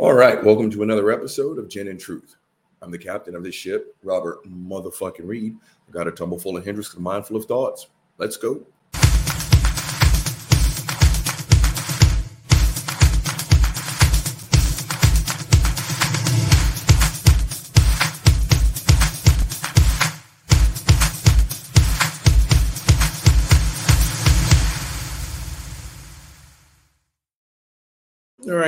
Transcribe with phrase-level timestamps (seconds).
[0.00, 2.36] All right, welcome to another episode of Gin and Truth.
[2.80, 5.58] I'm the captain of this ship, Robert motherfucking Reed.
[5.86, 7.88] I got a tumble full of hindrance, a mind full of thoughts.
[8.16, 8.66] Let's go.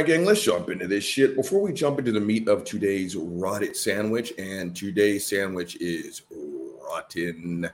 [0.09, 1.37] Let's jump into this shit.
[1.37, 7.71] Before we jump into the meat of today's rotted sandwich, and today's sandwich is rotten.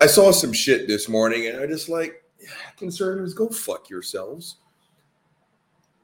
[0.00, 2.22] I saw some shit this morning and I just like,
[2.76, 4.56] conservatives, go fuck yourselves.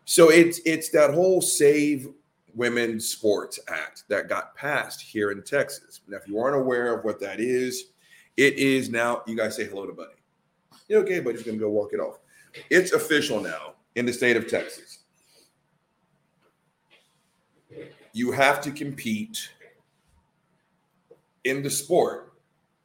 [0.04, 2.08] So it's it's that whole Save
[2.54, 6.00] Women's Sports Act that got passed here in Texas.
[6.08, 7.90] Now, if you aren't aware of what that is,
[8.36, 10.14] it is now, you guys say hello to Buddy.
[10.88, 12.18] Yeah, okay, but he's gonna go walk it off.
[12.70, 14.99] It's official now in the state of Texas.
[18.12, 19.50] You have to compete
[21.44, 22.32] in the sport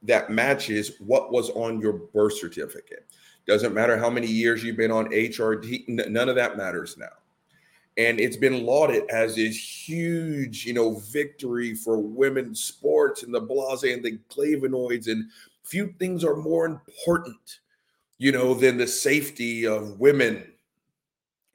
[0.03, 3.05] that matches what was on your birth certificate.
[3.47, 7.07] Doesn't matter how many years you've been on HRT, none of that matters now.
[7.97, 9.55] And it's been lauded as this
[9.87, 15.07] huge, you know, victory for women's sports and the blase and the flavonoids.
[15.07, 15.29] And
[15.63, 17.59] few things are more important,
[18.17, 20.51] you know, than the safety of women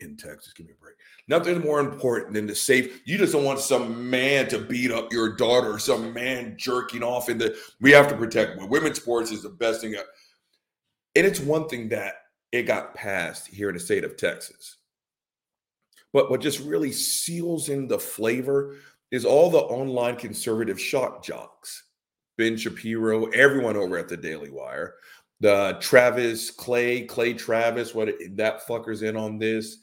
[0.01, 0.53] in Texas.
[0.55, 0.95] Give me a break.
[1.31, 3.03] Nothing more important than to save.
[3.05, 7.29] You just don't want some man to beat up your daughter, some man jerking off
[7.29, 7.57] in the.
[7.81, 9.95] We have to protect women's sports is the best thing.
[9.95, 12.15] And it's one thing that
[12.51, 14.79] it got passed here in the state of Texas.
[16.13, 18.79] But what just really seals in the flavor
[19.13, 21.85] is all the online conservative shock jocks.
[22.39, 24.97] Ben Shapiro, everyone over at the Daily Wire,
[25.39, 29.77] the Travis Clay, Clay Travis, what that fucker's in on this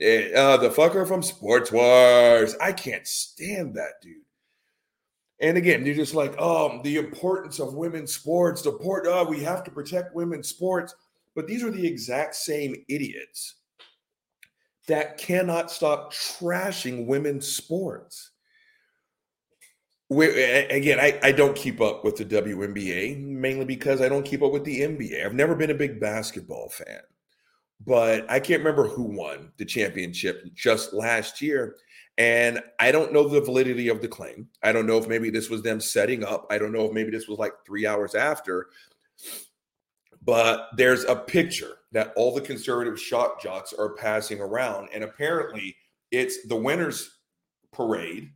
[0.00, 2.54] Eh, uh, the fucker from Sports Wars.
[2.60, 4.16] I can't stand that dude.
[5.40, 8.62] And again, you're just like, oh, the importance of women's sports.
[8.62, 10.94] The port, oh, we have to protect women's sports.
[11.34, 13.56] But these are the exact same idiots
[14.86, 18.30] that cannot stop trashing women's sports.
[20.10, 24.52] again, I, I don't keep up with the WNBA mainly because I don't keep up
[24.52, 25.24] with the NBA.
[25.24, 27.02] I've never been a big basketball fan
[27.84, 31.76] but I can't remember who won the championship just last year.
[32.16, 34.48] And I don't know the validity of the claim.
[34.62, 36.46] I don't know if maybe this was them setting up.
[36.50, 38.66] I don't know if maybe this was like three hours after.
[40.24, 44.88] But there's a picture that all the conservative shock jocks are passing around.
[44.92, 45.76] And apparently
[46.10, 47.18] it's the winners
[47.72, 48.30] parade,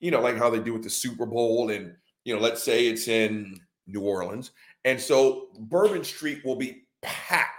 [0.00, 1.70] you know, like how they do with the Super Bowl.
[1.70, 4.52] And, you know, let's say it's in New Orleans.
[4.86, 7.55] And so Bourbon Street will be packed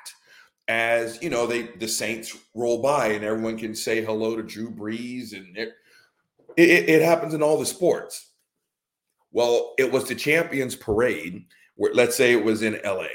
[0.68, 4.70] as you know they the Saints roll by and everyone can say hello to Drew
[4.70, 5.74] Brees and it,
[6.58, 8.32] it, it happens in all the sports.
[9.32, 11.46] Well, it was the Champions Parade
[11.76, 13.08] where let's say it was in LA,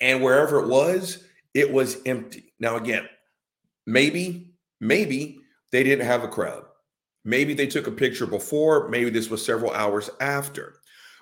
[0.00, 1.24] and wherever it was,
[1.54, 2.52] it was empty.
[2.58, 3.08] Now again,
[3.86, 5.40] maybe maybe
[5.70, 6.64] they didn't have a crowd.
[7.24, 8.88] Maybe they took a picture before.
[8.88, 10.76] Maybe this was several hours after.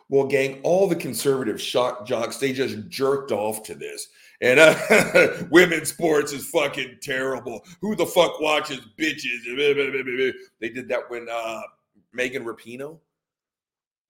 [0.08, 4.06] Well, gang, all the conservative shock jocks, they just jerked off to this.
[4.40, 7.64] And uh, women's sports is fucking terrible.
[7.80, 9.44] Who the fuck watches bitches?
[10.60, 11.62] They did that when uh,
[12.12, 12.98] Megan Rapinoe.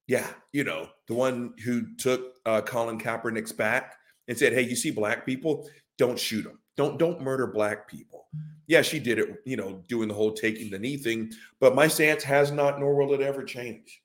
[0.09, 3.95] Yeah, you know, the one who took uh, Colin Kaepernick's back
[4.29, 5.69] and said, "Hey, you see black people?
[5.99, 6.61] Don't shoot them.
[6.77, 8.29] Don't don't murder black people."
[8.69, 11.33] Yeah, she did it, you know, doing the whole taking the knee thing.
[11.61, 14.03] But my stance has not, nor will it ever change.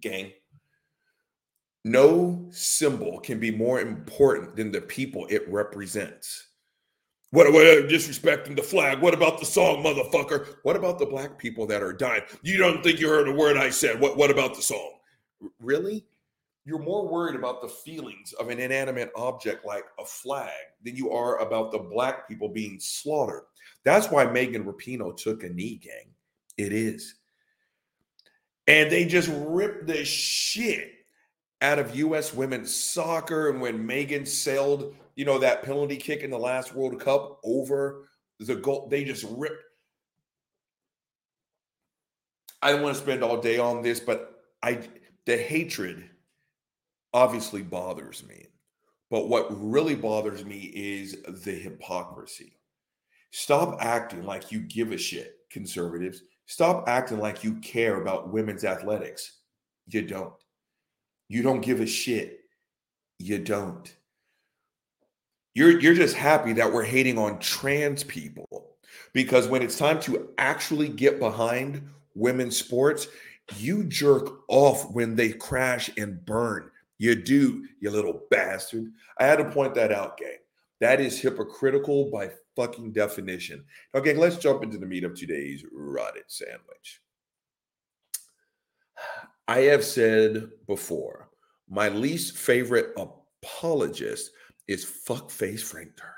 [0.00, 0.32] Gang,
[1.84, 6.48] no symbol can be more important than the people it represents.
[7.30, 9.00] What, what uh, disrespecting the flag?
[9.00, 10.56] What about the song, motherfucker?
[10.62, 12.22] What about the black people that are dying?
[12.42, 14.00] You don't think you heard a word I said.
[14.00, 14.92] What what about the song?
[15.60, 16.06] Really?
[16.64, 20.52] You're more worried about the feelings of an inanimate object like a flag
[20.82, 23.42] than you are about the black people being slaughtered.
[23.84, 26.14] That's why Megan Rapinoe took a knee, gang.
[26.56, 27.16] It is.
[28.66, 30.93] And they just ripped the shit
[31.64, 32.34] out of U.S.
[32.34, 37.00] women's soccer, and when Megan sailed, you know, that penalty kick in the last World
[37.00, 38.08] Cup over
[38.38, 39.62] the goal, they just ripped.
[42.60, 44.80] I don't want to spend all day on this, but I
[45.26, 46.10] the hatred
[47.14, 48.46] obviously bothers me.
[49.10, 52.58] But what really bothers me is the hypocrisy.
[53.30, 56.22] Stop acting like you give a shit, conservatives.
[56.46, 59.40] Stop acting like you care about women's athletics.
[59.86, 60.32] You don't.
[61.28, 62.40] You don't give a shit.
[63.18, 63.94] You don't.
[65.54, 68.74] You're you're just happy that we're hating on trans people.
[69.12, 73.08] Because when it's time to actually get behind women's sports,
[73.56, 76.70] you jerk off when they crash and burn.
[76.98, 78.92] You do, you little bastard.
[79.18, 80.38] I had to point that out, gang.
[80.80, 83.64] That is hypocritical by fucking definition.
[83.94, 87.00] Okay, let's jump into the meat of today's rotted sandwich.
[89.46, 91.28] I have said before,
[91.68, 94.30] my least favorite apologist
[94.68, 96.10] is fuckface Frank Turk.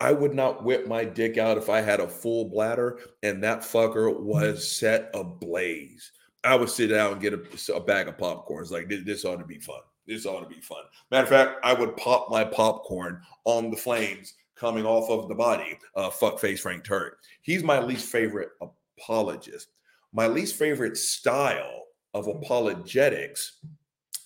[0.00, 3.60] I would not whip my dick out if I had a full bladder and that
[3.60, 6.10] fucker was set ablaze.
[6.42, 8.62] I would sit down and get a, a bag of popcorn.
[8.62, 9.82] It's like this, this ought to be fun.
[10.06, 10.82] This ought to be fun.
[11.10, 15.34] Matter of fact, I would pop my popcorn on the flames coming off of the
[15.34, 15.78] body.
[15.94, 17.18] Uh, fuckface Frank Turk.
[17.42, 18.50] He's my least favorite
[18.98, 19.68] apologist.
[20.12, 23.58] My least favorite style of apologetics.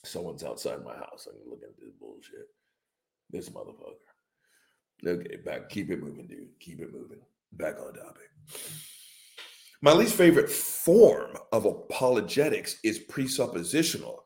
[0.05, 1.29] Someone's outside my house.
[1.31, 2.49] I'm looking at this bullshit.
[3.31, 3.97] This motherfucker.
[5.05, 5.69] Okay, back.
[5.69, 6.59] Keep it moving, dude.
[6.61, 7.21] Keep it moving.
[7.53, 8.31] Back on topic.
[9.83, 14.21] My least favorite form of apologetics is presuppositional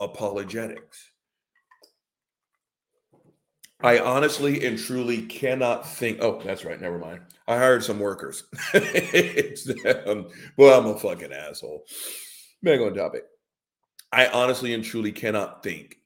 [0.00, 1.10] apologetics.
[3.82, 6.18] I honestly and truly cannot think.
[6.22, 6.80] Oh, that's right.
[6.80, 7.20] Never mind.
[7.46, 8.44] I hired some workers.
[10.06, 11.84] um, well, I'm a fucking asshole.
[12.62, 13.24] Back on topic.
[14.12, 15.96] I honestly and truly cannot think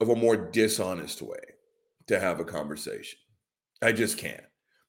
[0.00, 1.38] of a more dishonest way
[2.06, 3.18] to have a conversation.
[3.82, 4.44] I just can't.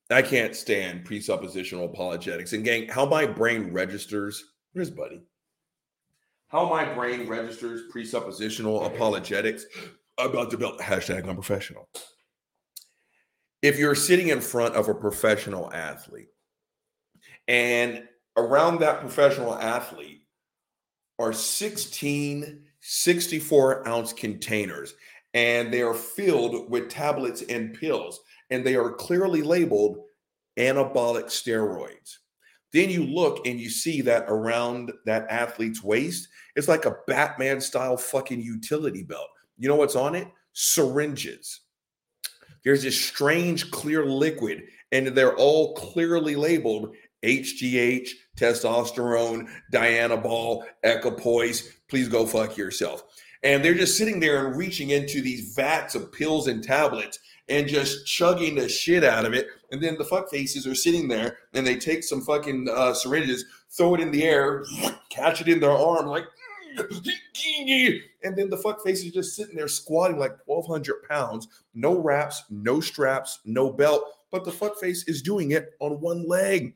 [0.09, 2.53] I can't stand presuppositional apologetics.
[2.53, 4.43] And gang, how my brain registers,
[4.73, 5.21] where's Buddy?
[6.47, 9.65] How my brain registers presuppositional apologetics.
[10.17, 11.89] About to build hashtag unprofessional.
[13.61, 16.29] If you're sitting in front of a professional athlete
[17.47, 18.03] and
[18.37, 20.24] around that professional athlete
[21.19, 24.93] are 16 64 ounce containers
[25.33, 28.19] and they are filled with tablets and pills
[28.51, 29.97] and they are clearly labeled
[30.57, 32.17] anabolic steroids.
[32.71, 37.59] Then you look and you see that around that athlete's waist, it's like a Batman
[37.59, 39.29] style fucking utility belt.
[39.57, 40.27] You know what's on it?
[40.53, 41.61] Syringes.
[42.63, 46.95] There's this strange clear liquid, and they're all clearly labeled
[47.25, 51.73] HGH, testosterone, Dianabol, Equipoise.
[51.87, 53.03] Please go fuck yourself.
[53.43, 57.67] And they're just sitting there and reaching into these vats of pills and tablets and
[57.67, 59.47] just chugging the shit out of it.
[59.71, 63.45] And then the fuck faces are sitting there and they take some fucking uh, syringes,
[63.69, 64.63] throw it in the air,
[65.09, 66.25] catch it in their arm, like,
[66.77, 72.81] and then the fuck faces just sitting there squatting like 1,200 pounds, no wraps, no
[72.81, 76.73] straps, no belt, but the fuck face is doing it on one leg.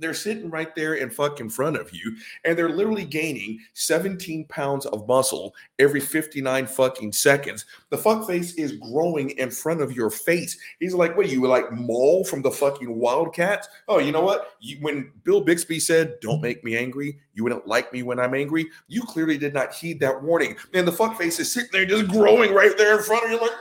[0.00, 4.86] They're sitting right there in fucking front of you, and they're literally gaining 17 pounds
[4.86, 7.64] of muscle every 59 fucking seconds.
[7.90, 10.58] The fuck face is growing in front of your face.
[10.80, 13.68] He's like, what you like Maul from the fucking Wildcats?
[13.88, 14.52] Oh, you know what?
[14.60, 18.34] You, when Bill Bixby said, Don't make me angry, you wouldn't like me when I'm
[18.34, 20.56] angry, you clearly did not heed that warning.
[20.74, 23.40] And the fuck face is sitting there just growing right there in front of you,
[23.40, 23.52] like,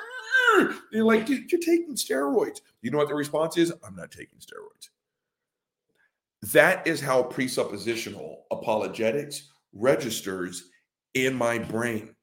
[0.92, 2.62] you're like, you're taking steroids.
[2.82, 3.72] You know what the response is?
[3.86, 4.90] I'm not taking steroids.
[6.54, 10.70] That is how presuppositional apologetics registers
[11.14, 12.16] in my brain.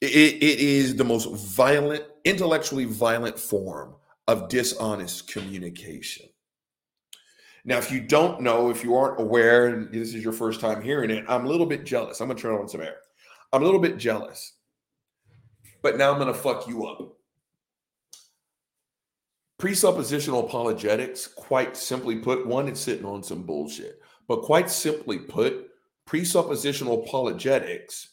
[0.00, 0.08] It,
[0.42, 3.94] it is the most violent, intellectually violent form
[4.26, 6.26] of dishonest communication.
[7.64, 10.82] Now, if you don't know, if you aren't aware, and this is your first time
[10.82, 12.20] hearing it, I'm a little bit jealous.
[12.20, 12.96] I'm going to turn on some air.
[13.52, 14.54] I'm a little bit jealous.
[15.82, 17.16] But now I'm going to fuck you up.
[19.64, 23.98] Presuppositional apologetics, quite simply put, one, it's sitting on some bullshit.
[24.28, 25.70] But quite simply put,
[26.06, 28.10] presuppositional apologetics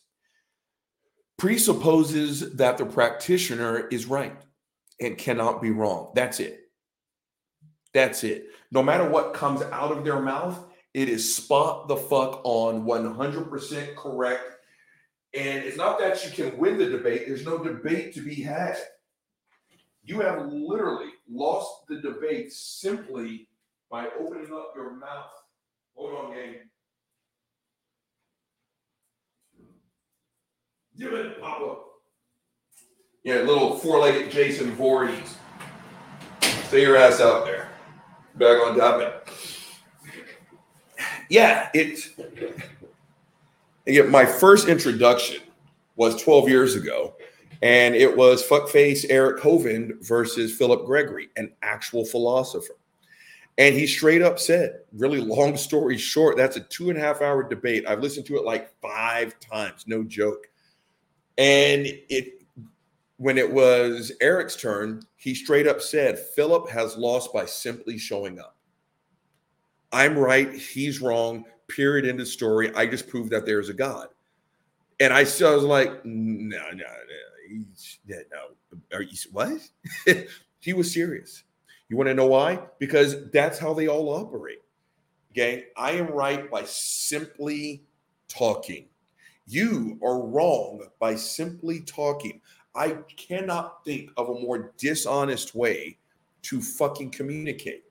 [1.37, 4.41] presupposes that the practitioner is right
[5.01, 6.13] and cannot be wrong.
[6.15, 6.69] That's it.
[7.93, 8.45] That's it.
[8.71, 10.57] No matter what comes out of their mouth,
[10.93, 14.55] it is spot the fuck on, 100% correct.
[15.33, 18.77] And it's not that you can win the debate, there's no debate to be had.
[20.03, 23.47] You have literally lost the debate simply
[23.89, 25.31] by opening up your mouth.
[25.95, 26.55] Hold on, gang.
[30.97, 31.77] Give it, Papa.
[33.23, 35.37] Yeah, little four-legged Jason Voorhees.
[36.67, 37.69] Stay your ass out there.
[38.35, 39.29] Back on topic.
[41.29, 41.99] Yeah, it.
[43.85, 45.41] Again, my first introduction
[45.95, 47.13] was 12 years ago
[47.61, 52.75] and it was fuckface Eric Hovind versus Philip Gregory, an actual philosopher.
[53.57, 57.21] And he straight up said, really long story short, that's a two and a half
[57.21, 57.85] hour debate.
[57.87, 60.47] I've listened to it like five times, no joke.
[61.37, 62.41] And it
[63.17, 68.39] when it was Eric's turn, he straight up said, Philip has lost by simply showing
[68.39, 68.55] up.
[69.91, 72.73] I'm right, he's wrong, period, in the story.
[72.73, 74.07] I just proved that there's a God.
[74.99, 76.85] And I, I was like, no, no, no,
[78.05, 78.77] yeah, no.
[78.97, 79.61] Are you, what?
[80.59, 81.43] he was serious.
[81.89, 82.59] You want to know why?
[82.79, 84.61] Because that's how they all operate.
[85.33, 87.83] Gang, I am right by simply
[88.27, 88.85] talking.
[89.47, 92.41] You are wrong by simply talking.
[92.75, 95.97] I cannot think of a more dishonest way
[96.43, 97.83] to fucking communicate.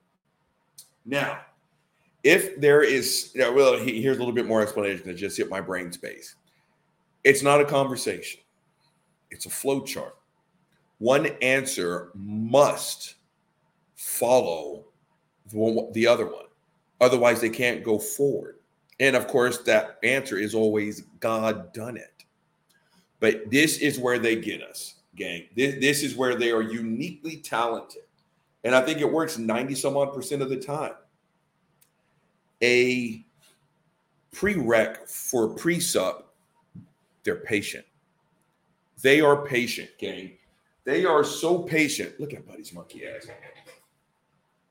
[1.04, 1.40] Now,
[2.22, 5.92] if there is, well, here's a little bit more explanation that just hit my brain
[5.92, 6.36] space.
[7.24, 8.40] It's not a conversation,
[9.30, 10.16] it's a flow chart.
[10.98, 13.14] One answer must
[13.96, 14.84] follow
[15.50, 16.44] the, other one.
[17.00, 18.56] Otherwise, they can't go forward.
[18.98, 22.24] And of course, that answer is always God done it.
[23.18, 25.46] But this is where they get us, gang.
[25.56, 28.02] This, this is where they are uniquely talented.
[28.64, 30.92] And I think it works 90 some odd percent of the time.
[32.62, 33.24] A
[34.34, 36.34] prereq for pre-sup,
[37.24, 37.86] they're patient.
[39.02, 40.32] They are patient, gang.
[40.84, 42.18] They are so patient.
[42.18, 43.26] Look at Buddy's monkey ass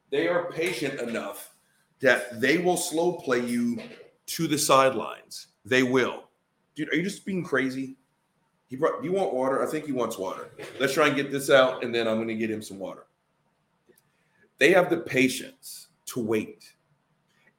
[0.10, 1.56] they are patient enough
[2.00, 3.80] that they will slow play you
[4.26, 5.48] to the sidelines.
[5.66, 6.24] They will.
[6.76, 7.98] Dude, are you just being crazy?
[8.68, 9.04] He brought.
[9.04, 9.66] You want water?
[9.66, 10.52] I think he wants water.
[10.80, 13.06] Let's try and get this out, and then I'm going to get him some water.
[14.58, 16.72] They have the patience to wait,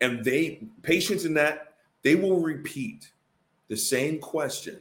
[0.01, 3.11] and they patience in that they will repeat
[3.69, 4.81] the same question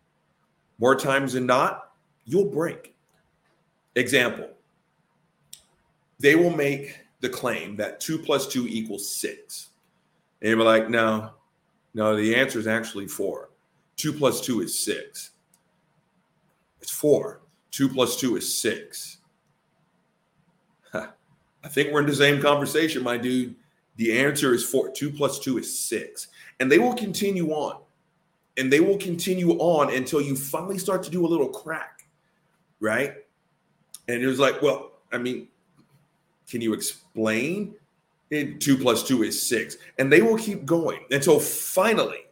[0.81, 1.91] more times than not,
[2.25, 2.93] you'll break.
[3.95, 4.49] Example
[6.21, 9.69] they will make the claim that two plus two equals six.
[10.41, 11.31] And you're like, no,
[11.93, 13.49] no, the answer is actually four.
[13.97, 15.31] Two plus two is six.
[16.79, 17.41] It's four.
[17.71, 19.17] Two plus two is six.
[20.93, 23.55] I think we're in the same conversation, my dude.
[23.97, 24.91] The answer is four.
[24.91, 26.27] Two plus two is six.
[26.59, 27.81] And they will continue on
[28.57, 32.05] and they will continue on until you finally start to do a little crack,
[32.79, 33.13] right?
[34.07, 35.47] And it was like, well, I mean,
[36.49, 37.75] can you explain?
[38.31, 39.77] And two plus two is six.
[39.97, 42.25] And they will keep going until finally,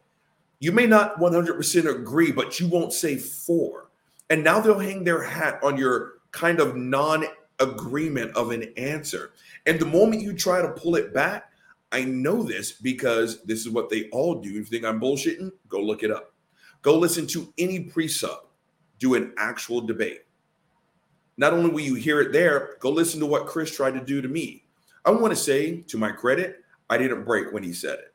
[0.59, 3.89] you may not 100% agree, but you won't say four.
[4.29, 7.25] And now they'll hang their hat on your kind of non
[7.59, 9.31] agreement of an answer.
[9.65, 11.48] And the moment you try to pull it back,
[11.91, 14.49] I know this because this is what they all do.
[14.49, 16.33] If you think I'm bullshitting, go look it up.
[16.81, 18.49] Go listen to any pre-sup
[18.99, 20.25] do an actual debate.
[21.37, 24.21] Not only will you hear it there, go listen to what Chris tried to do
[24.21, 24.65] to me.
[25.05, 26.57] I want to say, to my credit,
[26.89, 28.13] I didn't break when he said it.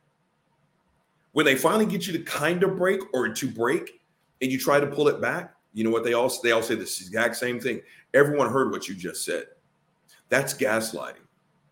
[1.33, 3.99] When they finally get you to kind of break or to break,
[4.41, 6.75] and you try to pull it back, you know what they all they all say
[6.75, 7.81] the exact same thing.
[8.13, 9.45] Everyone heard what you just said.
[10.29, 11.25] That's gaslighting,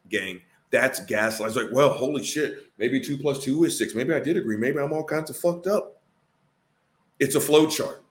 [0.09, 0.41] gang.
[0.73, 1.49] That's gaslight.
[1.49, 3.93] It's like, well, holy shit, maybe two plus two is six.
[3.93, 4.57] Maybe I did agree.
[4.57, 6.01] Maybe I'm all kinds of fucked up.
[7.19, 8.03] It's a flow chart.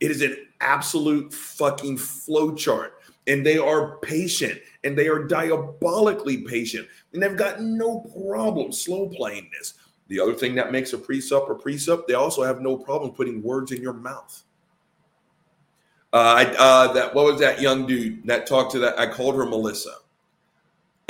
[0.00, 2.98] It is an absolute fucking flow chart.
[3.26, 6.86] And they are patient and they are diabolically patient.
[7.14, 9.72] And they've got no problem slow playing this.
[10.08, 13.42] The other thing that makes a pre-sup or pre-sup, they also have no problem putting
[13.42, 14.42] words in your mouth.
[16.12, 18.98] Uh, I, uh, that what was that young dude that talked to that?
[18.98, 19.99] I called her Melissa.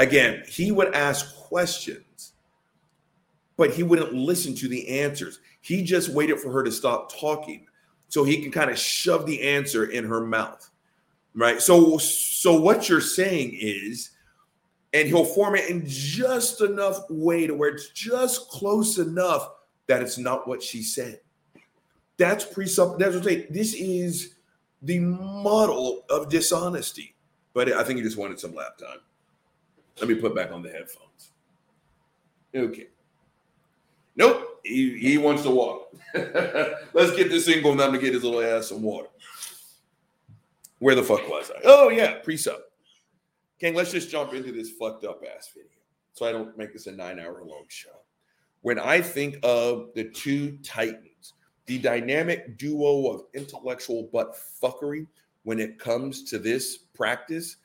[0.00, 2.33] Again, he would ask questions,
[3.59, 5.40] but he wouldn't listen to the answers.
[5.61, 7.66] He just waited for her to stop talking
[8.09, 10.71] so he can kind of shove the answer in her mouth.
[11.35, 11.61] Right?
[11.61, 14.12] So so what you're saying is
[14.95, 19.50] and he'll form it in just enough way to where it's just close enough
[19.87, 21.21] that it's not what she said.
[22.16, 22.99] That's presupp.
[22.99, 23.47] That's what I'm saying.
[23.50, 24.37] This is
[24.80, 27.14] the model of dishonesty.
[27.52, 29.00] But I think he just wanted some lap time.
[29.99, 31.32] Let me put back on the headphones.
[32.54, 32.88] Okay.
[34.16, 34.61] Nope.
[34.64, 35.94] He, he wants to walk.
[36.14, 39.09] Let's get this thing going down to get his little ass some water.
[40.78, 41.61] Where the fuck was I?
[41.64, 42.70] Oh, yeah, pre-sup.
[43.59, 45.68] King, let's just jump into this fucked up ass video
[46.14, 47.90] so I don't make this a nine hour long show.
[48.62, 51.35] When I think of the two titans,
[51.66, 55.06] the dynamic duo of intellectual butt fuckery
[55.42, 57.56] when it comes to this practice,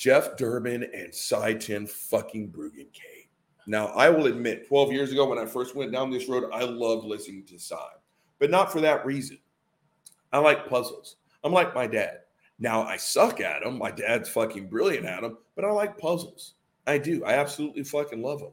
[0.00, 3.28] Jeff Durbin and Sye Ten fucking Bruggencate.
[3.66, 6.64] Now, I will admit, 12 years ago when I first went down this road, I
[6.64, 7.76] loved listening to Cy,
[8.38, 9.36] but not for that reason.
[10.32, 11.16] I like puzzles.
[11.44, 12.20] I'm like my dad.
[12.58, 13.76] Now, I suck at them.
[13.76, 16.54] My dad's fucking brilliant at them, but I like puzzles.
[16.86, 17.22] I do.
[17.26, 18.52] I absolutely fucking love them.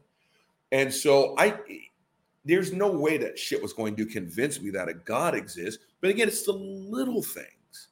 [0.73, 1.57] And so I
[2.43, 5.81] there's no way that shit was going to convince me that a God exists.
[6.01, 7.87] But again, it's the little things,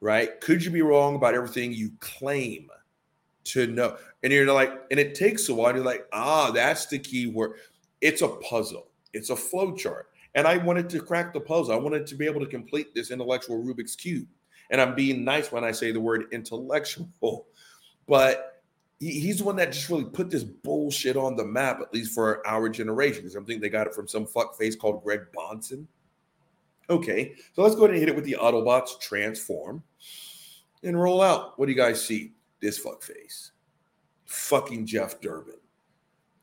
[0.00, 0.40] right?
[0.40, 2.70] Could you be wrong about everything you claim
[3.52, 3.96] to know?
[4.22, 5.74] And you're like, and it takes a while.
[5.74, 7.54] You're like, ah, that's the key word.
[8.00, 10.08] It's a puzzle, it's a flow chart.
[10.34, 11.74] And I wanted to crack the puzzle.
[11.74, 14.28] I wanted to be able to complete this intellectual Rubik's Cube.
[14.70, 17.46] And I'm being nice when I say the word intellectual,
[18.08, 18.62] but
[19.00, 22.14] he, he's the one that just really put this bullshit on the map, at least
[22.14, 23.22] for our generation.
[23.22, 25.86] Because I'm thinking they got it from some fuck face called Greg Bahnsen.
[26.90, 29.82] Okay, so let's go ahead and hit it with the Autobots transform
[30.82, 31.58] and roll out.
[31.58, 32.32] What do you guys see?
[32.60, 33.52] This fuck face.
[34.26, 35.54] Fucking Jeff Durbin.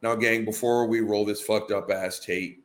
[0.02, 2.64] Now, gang, before we roll this fucked up ass tape,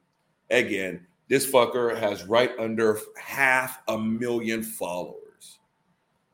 [0.51, 5.21] again, this fucker has right under half a million followers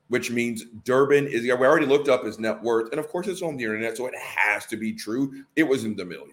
[0.08, 2.90] which means Durbin is, we already looked up his net worth.
[2.90, 5.44] And of course, it's on the internet, so it has to be true.
[5.56, 6.32] It was in the millions.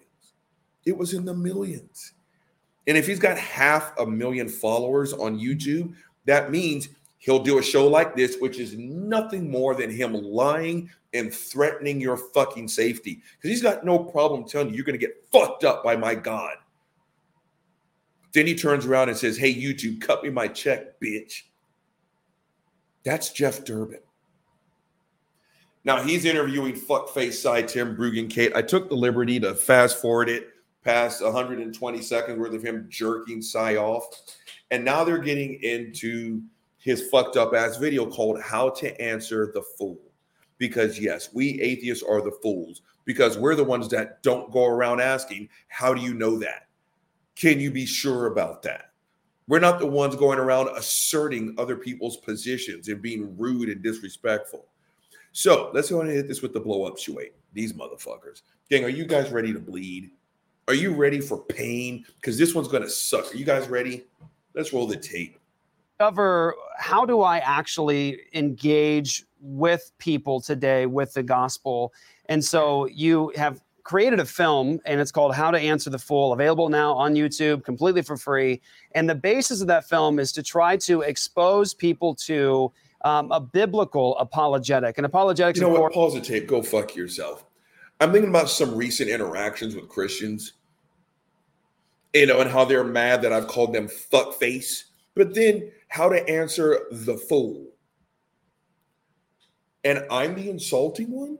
[0.86, 2.12] It was in the millions.
[2.86, 5.94] And if he's got half a million followers on YouTube,
[6.26, 6.90] that means
[7.24, 11.98] he'll do a show like this, which is nothing more than him lying and threatening
[11.98, 13.22] your fucking safety.
[13.36, 16.14] Because he's got no problem telling you you're going to get fucked up by my
[16.14, 16.56] God.
[18.34, 21.42] Then he turns around and says, Hey, YouTube, cut me my check, bitch.
[23.04, 24.00] That's Jeff Durbin.
[25.84, 28.54] Now he's interviewing fuckface Sye Ten Bruggencate.
[28.54, 30.48] I took the liberty to fast forward it
[30.82, 34.04] past 120 seconds worth of him jerking Sye off.
[34.70, 36.42] And now they're getting into
[36.84, 39.98] his fucked up ass video called How to Answer the Fool.
[40.58, 45.00] Because yes, we atheists are the fools because we're the ones that don't go around
[45.00, 46.68] asking, How do you know that?
[47.36, 48.92] Can you be sure about that?
[49.48, 54.66] We're not the ones going around asserting other people's positions and being rude and disrespectful.
[55.32, 57.32] So let's go ahead and hit this with the blow up Shuate.
[57.54, 58.42] These motherfuckers.
[58.70, 60.10] Gang, are you guys ready to bleed?
[60.68, 62.04] Are you ready for pain?
[62.20, 63.32] Because this one's going to suck.
[63.32, 64.04] Are you guys ready?
[64.54, 65.38] Let's roll the tape.
[65.98, 71.92] Discover how do I actually engage with people today with the gospel?
[72.28, 76.32] And so you have created a film and it's called How to Answer the Fool,
[76.32, 78.60] available now on YouTube completely for free.
[78.96, 82.72] And the basis of that film is to try to expose people to
[83.04, 84.98] um, a biblical apologetic.
[84.98, 85.60] And apologetics.
[85.60, 85.92] You know what?
[85.92, 86.48] Pause the tape.
[86.48, 87.44] Go fuck yourself.
[88.00, 90.54] I'm thinking about some recent interactions with Christians,
[92.12, 94.86] you know, and how they're mad that I've called them fuck face.
[95.14, 97.68] But then how to answer the fool.
[99.84, 101.38] And I'm the insulting one?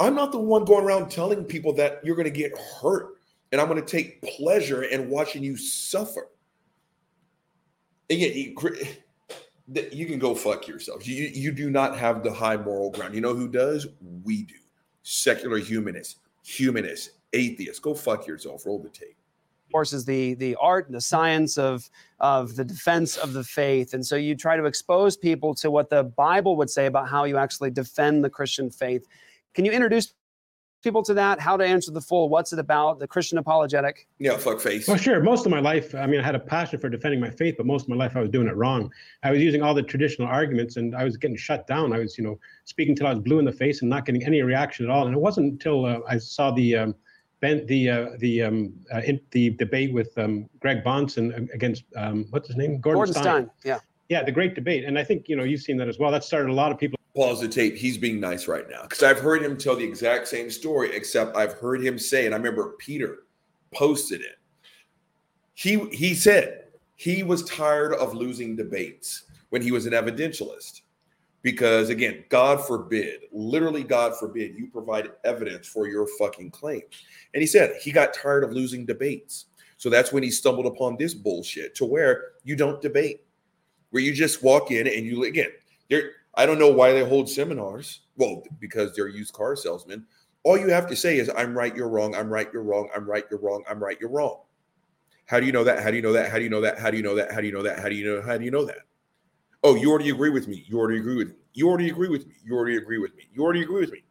[0.00, 3.14] I'm not the one going around telling people that you're going to get hurt
[3.50, 6.28] and I'm going to take pleasure in watching you suffer.
[8.08, 8.54] Yet, you,
[9.92, 11.06] you can go fuck yourself.
[11.06, 13.14] You, you do not have the high moral ground.
[13.14, 13.86] You know who does?
[14.24, 14.54] We do.
[15.02, 17.78] Secular humanists, humanists, atheists.
[17.78, 18.66] Go fuck yourself.
[18.66, 19.16] Roll the tape
[19.72, 21.88] course is the the art and the science of
[22.20, 25.90] of the defense of the faith and so you try to expose people to what
[25.90, 29.06] the bible would say about how you actually defend the christian faith
[29.54, 30.14] can you introduce
[30.82, 31.40] people to that?
[31.40, 32.28] How to answer the fool?
[32.28, 32.98] What's it about?
[32.98, 34.08] The Christian apologetic?
[34.18, 34.86] Yeah, fuck face.
[34.86, 35.22] Well, sure.
[35.22, 37.66] Most of my life, I mean, I had a passion for defending my faith, but
[37.66, 38.92] most of my life I was doing it wrong.
[39.22, 41.92] I was using all the traditional arguments and I was getting shut down.
[41.92, 44.24] I was, you know, speaking till I was blue in the face and not getting
[44.24, 45.06] any reaction at all.
[45.06, 46.94] And it wasn't until uh, I saw the um,
[47.42, 52.24] ben, the uh, the um, uh, in, the debate with um, Greg Bahnsen against um,
[52.30, 53.24] what's his name, Gordon, Gordon Stein.
[53.24, 53.50] Stein.
[53.64, 53.78] Yeah.
[54.08, 56.10] Yeah, the great debate, and I think you know you've seen that as well.
[56.10, 57.76] That started a lot of people pause the tape.
[57.76, 61.36] He's being nice right now because I've heard him tell the exact same story, except
[61.36, 63.24] I've heard him say, and I remember Peter
[63.74, 64.38] posted it.
[65.54, 66.64] He he said
[66.96, 70.81] he was tired of losing debates when he was an evidentialist.
[71.42, 76.82] Because again, God forbid, literally, God forbid, you provide evidence for your fucking claim.
[77.34, 79.46] And he said he got tired of losing debates.
[79.76, 83.24] So that's when he stumbled upon this bullshit to where you don't debate,
[83.90, 85.50] where you just walk in and you, again,
[85.90, 88.00] there I don't know why they hold seminars.
[88.16, 90.06] Well, because they're used car salesmen.
[90.44, 92.14] All you have to say is, I'm right, you're wrong.
[92.14, 92.88] I'm right, you're wrong.
[92.94, 93.64] I'm right, you're wrong.
[93.68, 94.40] I'm right, you're wrong.
[95.26, 95.82] How do you know that?
[95.82, 96.30] How do you know that?
[96.30, 96.78] How do you know that?
[96.78, 97.32] How do you know that?
[97.32, 97.78] How do you know that?
[97.78, 98.22] How do you know?
[98.22, 98.78] How do you know that?
[99.64, 100.64] Oh, you already agree with me.
[100.66, 101.34] You already agree with me.
[101.52, 102.34] You already agree with me.
[102.44, 103.28] You already agree with me.
[103.32, 104.02] You already agree with me.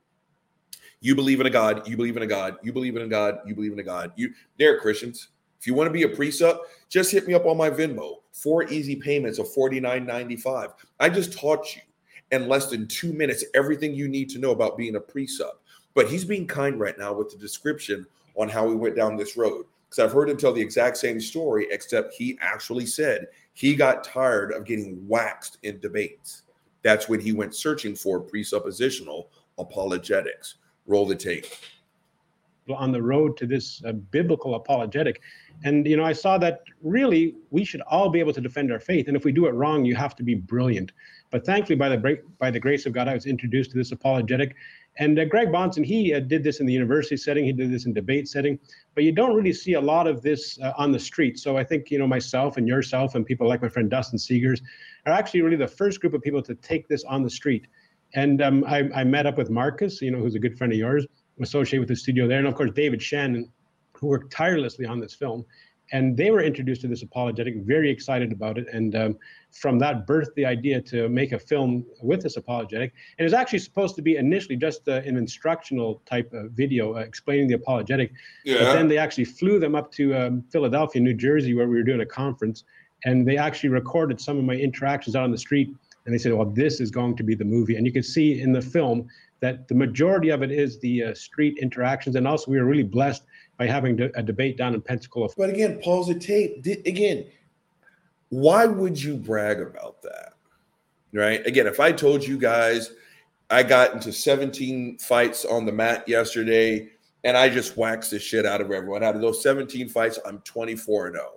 [1.02, 1.88] You believe in a God.
[1.88, 2.58] You believe in a God.
[2.62, 3.40] You believe in a God.
[3.46, 4.14] You believe in a God.
[4.16, 5.30] You they're Christians.
[5.60, 8.18] If you want to be a pre-sup, just hit me up on my Venmo.
[8.32, 10.74] Four easy payments of $49.95.
[11.00, 11.82] I just taught you
[12.32, 15.62] in less than two minutes everything you need to know about being a pre-sup.
[15.94, 19.36] But he's being kind right now with the description on how we went down this
[19.36, 19.66] road.
[19.90, 24.04] Because I've heard him tell the exact same story, except he actually said he got
[24.04, 26.44] tired of getting waxed in debates.
[26.84, 30.56] That's when he went searching for presuppositional apologetics.
[30.88, 31.46] Roll the tape.
[32.70, 35.22] On the road to this uh, biblical apologetic.
[35.64, 38.80] And, you know, I saw that really we should all be able to defend our
[38.80, 39.08] faith.
[39.08, 40.92] And if we do it wrong, you have to be brilliant.
[41.32, 43.92] But thankfully, by the, break, by the grace of God, I was introduced to this
[43.92, 44.56] apologetic.
[44.98, 47.86] And uh, Greg Bahnsen, he uh, did this in the university setting, he did this
[47.86, 48.60] in debate setting,
[48.94, 51.40] but you don't really see a lot of this uh, on the street.
[51.40, 54.62] So I think, you know, myself and yourself and people like my friend Dustin Segers
[55.06, 57.68] are actually really the first group of people to take this on the street.
[58.14, 60.78] And um, I, I, met up with Marcus, you know, who's a good friend of
[60.78, 61.08] yours,
[61.42, 63.50] associated with the studio there, and of course David Shannon,
[63.94, 65.46] who worked tirelessly on this film
[65.92, 69.18] and they were introduced to this apologetic, very excited about it, and um,
[69.52, 72.94] from that birthed the idea to make a film with this apologetic.
[73.18, 76.96] And it was actually supposed to be initially just uh, an instructional type of video
[76.96, 78.14] uh, explaining the apologetic,
[78.46, 78.60] yeah.
[78.60, 81.84] but then they actually flew them up to um, Philadelphia, New Jersey, where we were
[81.84, 82.64] doing a conference,
[83.06, 85.76] and they actually recorded some of my interactions out on the street.
[86.06, 88.42] And they said, "Well, this is going to be the movie," and you can see
[88.42, 89.08] in the film
[89.42, 92.84] that the majority of it is the uh, street interactions, and also we were really
[92.84, 93.24] blessed
[93.62, 95.30] by having a debate down in Pensacola.
[95.38, 96.65] But again, pause the tape.
[96.65, 97.28] Again,
[98.30, 100.34] why would you brag about that?
[101.13, 101.45] Right?
[101.45, 102.93] Again, if I told you guys
[103.52, 106.89] I got into 17 fights on the mat yesterday
[107.24, 109.04] and I just waxed the shit out of everyone.
[109.04, 111.34] Out of those 17 fights, I'm 24 and 0.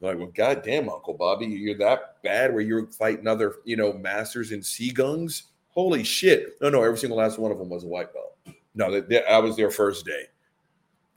[0.00, 4.50] Like, well, goddamn, Uncle Bobby, you're that bad where you're fighting other, you know, masters
[4.50, 5.44] and Guns.
[5.68, 6.60] Holy shit.
[6.60, 8.36] No, no, every single last one of them was a white belt.
[8.74, 10.24] No, that I was their first day.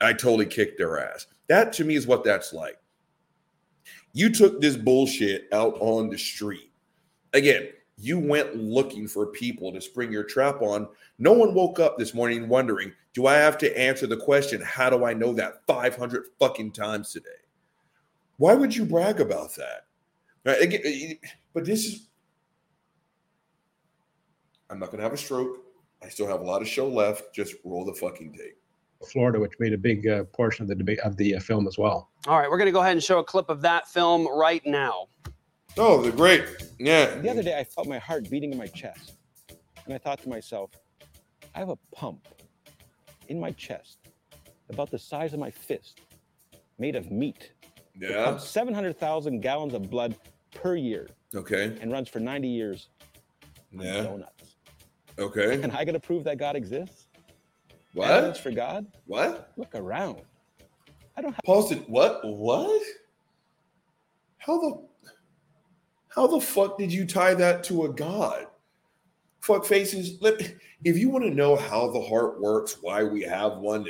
[0.00, 1.26] I totally kicked their ass.
[1.48, 2.78] That to me is what that's like.
[4.12, 6.72] You took this bullshit out on the street.
[7.32, 10.88] Again, you went looking for people to spring your trap on.
[11.18, 14.88] No one woke up this morning wondering, do I have to answer the question, how
[14.88, 17.28] do I know that 500 fucking times today?
[18.38, 19.86] Why would you brag about that?
[20.44, 20.62] Right?
[20.62, 21.18] Again,
[21.52, 22.08] but this is,
[24.70, 25.58] I'm not going to have a stroke.
[26.02, 27.34] I still have a lot of show left.
[27.34, 28.56] Just roll the fucking tape.
[29.04, 31.78] Florida, which made a big uh, portion of the debate of the uh, film as
[31.78, 32.10] well.
[32.26, 34.64] All right, we're going to go ahead and show a clip of that film right
[34.66, 35.08] now.
[35.78, 36.44] Oh, the great.
[36.78, 37.14] Yeah.
[37.16, 39.14] The other day, I felt my heart beating in my chest,
[39.84, 40.70] and I thought to myself,
[41.54, 42.26] I have a pump
[43.28, 43.98] in my chest
[44.68, 46.00] about the size of my fist,
[46.78, 47.52] made of meat.
[47.98, 48.36] Yeah.
[48.36, 50.16] 700,000 gallons of blood
[50.54, 51.08] per year.
[51.34, 51.76] Okay.
[51.80, 52.88] And runs for 90 years.
[53.72, 54.02] Yeah.
[54.02, 54.56] Donuts.
[55.18, 55.60] Okay.
[55.62, 57.06] And I got to prove that God exists.
[57.92, 58.10] What?
[58.10, 58.86] Evidence for God?
[59.06, 59.52] What?
[59.56, 60.22] Look around.
[61.16, 62.20] I don't have posted what?
[62.24, 62.82] What?
[64.38, 64.82] How the
[66.08, 68.46] how the fuck did you tie that to a god?
[69.40, 70.20] Fuck faces.
[70.20, 73.86] Let if you want to know how the heart works, why we have one,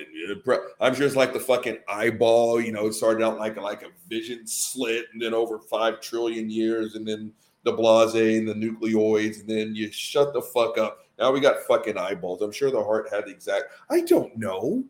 [0.81, 2.61] I'm sure it's like the fucking eyeball.
[2.61, 6.51] You know, it started out like like a vision slit, and then over five trillion
[6.51, 7.33] years, and then
[7.65, 11.07] the blase and the nucleoids, and then you shut the fuck up.
[11.21, 12.41] Now we got fucking eyeballs.
[12.41, 13.67] I'm sure the heart had the exact.
[13.91, 14.83] I don't know,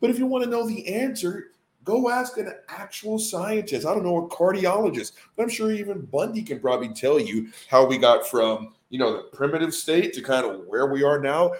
[0.00, 1.52] but if you want to know the answer,
[1.84, 3.86] go ask an actual scientist.
[3.86, 7.86] I don't know a cardiologist, but I'm sure even Bundy can probably tell you how
[7.86, 11.54] we got from you know the primitive state to kind of where we are now.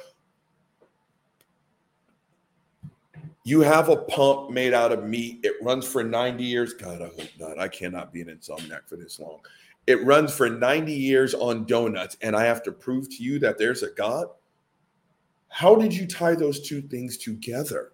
[3.45, 5.41] You have a pump made out of meat.
[5.43, 6.75] It runs for 90 years.
[6.75, 7.59] God, I hope not.
[7.59, 9.41] I cannot be an insomniac for this long.
[9.87, 13.59] It runs for 90 years on donuts, and I have to prove to you that
[13.59, 14.27] there's a God?
[15.49, 17.93] How did you tie those two things together?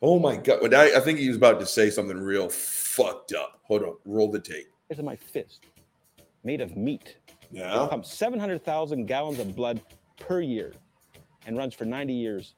[0.00, 0.72] Oh my God.
[0.72, 3.60] I, I think he was about to say something real fucked up.
[3.64, 3.96] Hold on.
[4.04, 4.68] Roll the tape.
[4.88, 5.66] Here's my fist
[6.44, 7.16] made of meat.
[7.50, 7.84] Yeah.
[7.84, 9.82] It pumps 700,000 gallons of blood
[10.18, 10.72] per year
[11.46, 12.54] and runs for 90 years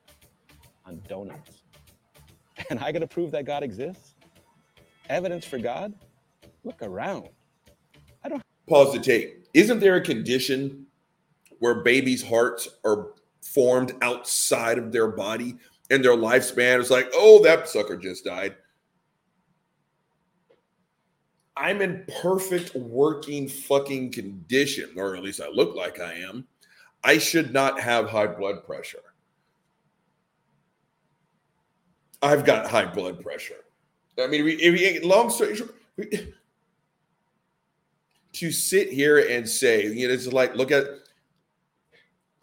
[0.87, 1.63] on donuts.
[2.71, 4.17] And I got to prove that God exists?
[5.09, 5.95] Evidence for God?
[6.65, 7.29] Look around.
[8.69, 9.47] Pause the tape.
[9.55, 10.87] Isn't there a condition
[11.59, 15.57] where babies' hearts are formed outside of their body
[15.91, 18.57] and their lifespan is like, oh, that sucker just died?
[21.57, 26.47] I'm in perfect working fucking condition, or at least I look like I am.
[27.03, 28.99] I should not have high blood pressure.
[32.23, 33.65] I've got high blood pressure.
[34.21, 35.75] I mean, if you, long story short,
[38.39, 40.85] to sit here and say, you know, it's like, look at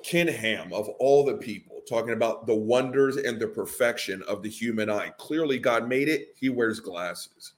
[0.03, 4.49] Ken Ham, of all the people, talking about the wonders and the perfection of the
[4.49, 5.12] human eye.
[5.17, 6.36] Clearly, God made it.
[6.39, 7.53] He wears glasses.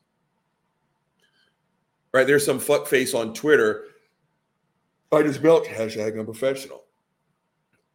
[2.13, 2.28] Right?
[2.28, 3.86] There's some fuckface on Twitter.
[5.12, 6.84] I just built hashtag unprofessional.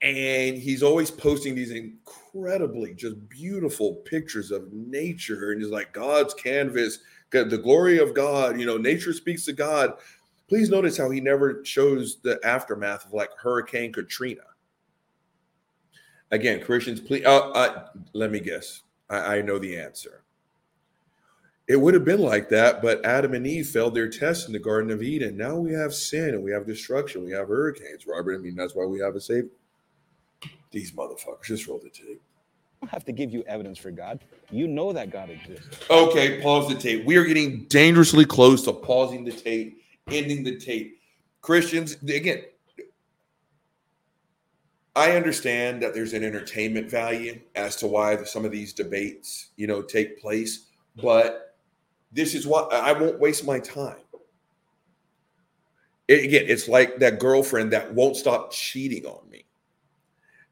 [0.00, 5.52] And he's always posting these incredibly just beautiful pictures of nature.
[5.52, 6.98] And he's like, God's canvas,
[7.30, 9.94] the glory of God, you know, nature speaks to God.
[10.52, 14.42] Please notice how he never shows the aftermath of like Hurricane Katrina.
[16.30, 18.82] Again, Christians, please, uh, uh, let me guess.
[19.08, 20.24] I, I know the answer.
[21.68, 24.58] It would have been like that, but Adam and Eve failed their test in the
[24.58, 25.38] Garden of Eden.
[25.38, 27.24] Now we have sin and we have destruction.
[27.24, 28.34] We have hurricanes, Robert.
[28.34, 29.48] I mean, that's why we have a savior.
[30.70, 32.20] These motherfuckers just roll the tape.
[32.82, 34.20] don't have to give you evidence for God.
[34.50, 35.88] You know that God exists.
[35.88, 37.06] Okay, pause the tape.
[37.06, 40.98] We are getting dangerously close to pausing the tape, ending the tape.
[41.40, 42.44] Christians, again,
[44.94, 49.66] I understand that there's an entertainment value as to why some of these debates, you
[49.66, 51.56] know, take place, but
[52.12, 53.96] this is what I won't waste my time.
[56.08, 59.46] It, again, it's like that girlfriend that won't stop cheating on me.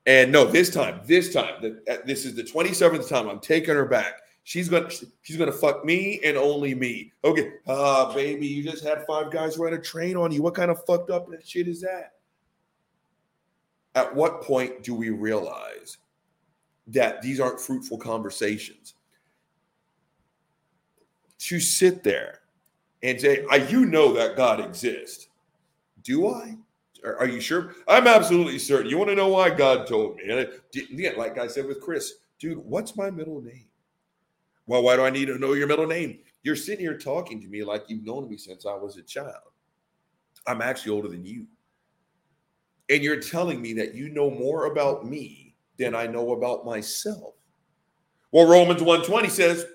[0.06, 3.74] And no, this time, this time, the, uh, this is the 27th time I'm taking
[3.74, 4.14] her back.
[4.44, 4.90] She's gonna
[5.22, 7.12] she's gonna fuck me and only me.
[7.24, 10.42] Okay, ah, uh, baby, you just had five guys run a train on you.
[10.42, 12.14] What kind of fucked up shit is that?
[13.94, 15.98] At what point do we realize
[16.88, 18.94] that these aren't fruitful conversations?
[21.38, 22.40] To sit there
[23.02, 25.28] and say, I, you know that God exists.
[26.02, 26.56] Do I?
[27.02, 27.74] Are, you sure?
[27.88, 28.90] I'm absolutely certain.
[28.90, 30.30] You want to know why God told me?
[30.30, 30.48] And
[30.90, 33.69] yeah, like I said with Chris, dude, what's my middle name?
[34.66, 36.18] Well, why do I need to know your middle name?
[36.42, 39.52] You're sitting here talking to me like you've known me since I was a child.
[40.46, 41.46] I'm actually older than you.
[42.88, 47.34] And you're telling me that you know more about me than I know about myself.
[48.32, 49.66] Well, Romans 120 says,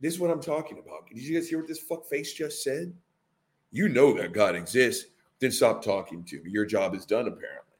[0.00, 1.08] this is what I'm talking about.
[1.08, 2.92] Did you guys hear what this fuck face just said?
[3.70, 5.06] You know that God exists
[5.40, 6.50] then stop talking to me.
[6.50, 7.76] Your job is done, apparently.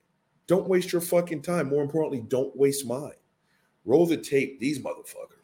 [0.46, 1.68] Don't waste your fucking time.
[1.68, 3.12] More importantly, don't waste mine.
[3.84, 5.37] Roll the tape, these motherfuckers.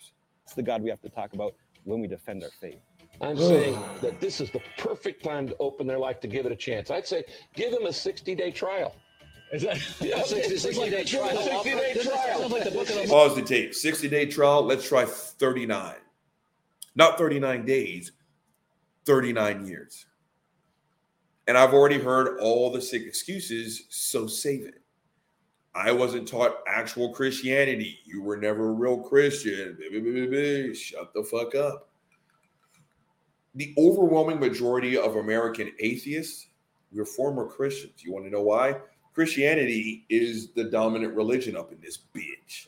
[0.45, 1.55] It's the God we have to talk about
[1.85, 2.81] when we defend our faith.
[3.21, 6.53] I'm saying that this is the perfect time to open their life to give it
[6.53, 6.91] a chance.
[6.91, 8.95] I'd say give them a 60 day trial.
[9.53, 11.37] Is that yeah, 60, 60 day trial?
[11.37, 12.49] 60 day trial.
[12.49, 13.75] Like the Pause the tape.
[13.75, 14.63] 60 day trial.
[14.63, 15.95] Let's try 39.
[16.97, 18.13] Not 39 days,
[19.05, 20.07] 39 years.
[21.47, 24.81] And I've already heard all the sick excuses, so save it.
[25.75, 27.99] I wasn't taught actual Christianity.
[28.05, 29.77] You were never a real Christian.
[30.75, 31.89] Shut the fuck up.
[33.57, 36.47] The overwhelming majority of American atheists,
[36.93, 38.05] we're former Christians.
[38.05, 38.77] You want to know why?
[39.15, 42.67] Christianity is the dominant religion up in this bitch.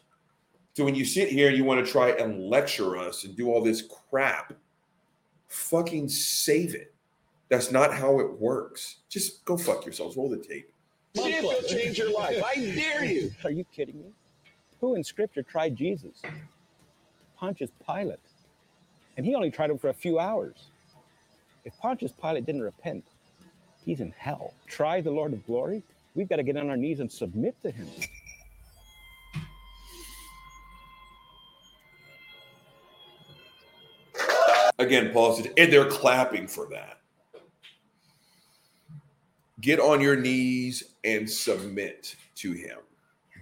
[0.75, 3.51] So when you sit here and you want to try and lecture us and do
[3.51, 4.53] all this crap,
[5.49, 6.92] fucking save it.
[7.49, 8.97] That's not how it works.
[9.09, 10.16] Just go fuck yourselves.
[10.16, 10.71] Roll the tape.
[11.16, 12.42] See if it'll change your life.
[12.44, 13.33] I dare you.
[13.44, 14.12] Are you kidding me?
[14.81, 16.20] Who in scripture tried Jesus?
[17.38, 18.18] Pontius Pilate.
[19.16, 20.66] And he only tried him for a few hours.
[21.64, 23.05] If Pontius Pilate didn't repent,
[23.85, 24.52] he's in hell.
[24.66, 25.83] Try the Lord of glory.
[26.14, 27.88] We've got to get on our knees and submit to him.
[34.79, 37.00] Again, Paul said, and they're clapping for that
[39.61, 42.79] get on your knees and submit to him.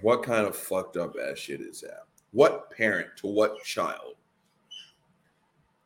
[0.03, 2.05] What kind of fucked up ass shit is that?
[2.33, 4.15] What parent to what child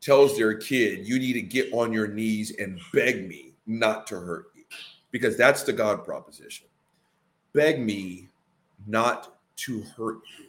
[0.00, 4.18] tells their kid, you need to get on your knees and beg me not to
[4.18, 4.64] hurt you?
[5.10, 6.66] Because that's the God proposition.
[7.52, 8.28] Beg me
[8.86, 10.46] not to hurt you.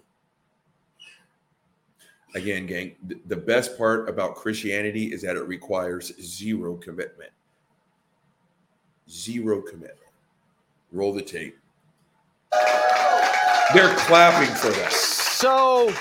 [2.36, 7.32] Again, gang, the best part about Christianity is that it requires zero commitment
[9.10, 9.96] zero commitment.
[10.92, 11.58] Roll the tape.
[13.74, 14.92] They're clapping for that.
[14.92, 15.94] So,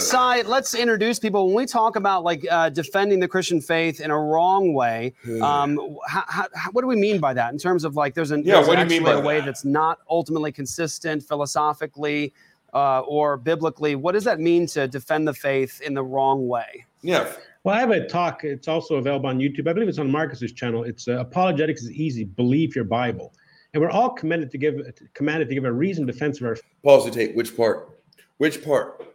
[0.00, 1.46] Sye, let's introduce people.
[1.46, 5.96] When we talk about like uh, defending the Christian faith in a wrong way, um,
[6.08, 8.54] how, how, what do we mean by that in terms of like there's an yeah,
[8.54, 9.46] there's what do you mean by a way that?
[9.46, 12.32] that's not ultimately consistent philosophically
[12.74, 13.94] uh, or biblically?
[13.94, 16.86] What does that mean to defend the faith in the wrong way?
[17.02, 17.32] Yeah.
[17.64, 18.42] Well, I have a talk.
[18.42, 19.68] It's also available on YouTube.
[19.68, 20.82] I believe it's on Marcus's channel.
[20.82, 22.24] It's uh, apologetics is easy.
[22.24, 23.32] Believe your Bible,
[23.72, 24.80] and we're all commanded to give
[25.14, 26.56] commanded to give a reasoned defense of our.
[26.82, 27.36] Pause the tape.
[27.36, 28.00] Which part?
[28.38, 29.06] Which part?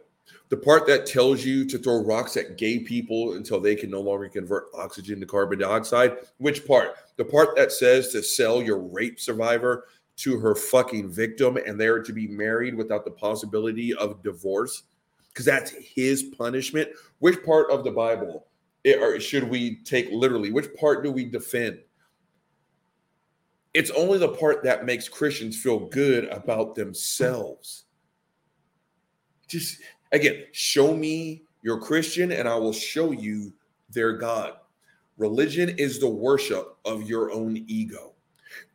[0.48, 4.00] The part that tells you to throw rocks at gay people until they can no
[4.00, 6.16] longer convert oxygen to carbon dioxide.
[6.38, 6.94] Which part?
[7.16, 9.84] The part that says to sell your rape survivor
[10.16, 14.84] to her fucking victim and they're to be married without the possibility of divorce
[15.28, 16.88] because that's his punishment.
[17.18, 18.46] Which part of the bible
[18.84, 20.50] it, or should we take literally?
[20.50, 21.80] Which part do we defend?
[23.74, 27.84] It's only the part that makes christians feel good about themselves.
[29.46, 29.80] Just
[30.12, 33.52] again show me your christian and i will show you
[33.90, 34.54] their god.
[35.16, 38.14] Religion is the worship of your own ego.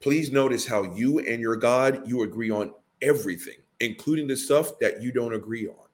[0.01, 5.01] Please notice how you and your God, you agree on everything, including the stuff that
[5.01, 5.87] you don't agree on.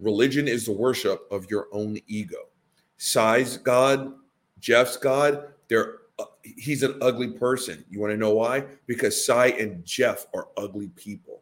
[0.00, 2.48] Religion is the worship of your own ego.
[2.96, 4.12] Sye's God,
[4.58, 7.84] Jeff's God, they're uh, he's an ugly person.
[7.90, 8.64] You want to know why?
[8.86, 11.40] Because Sye and Jeff are ugly people.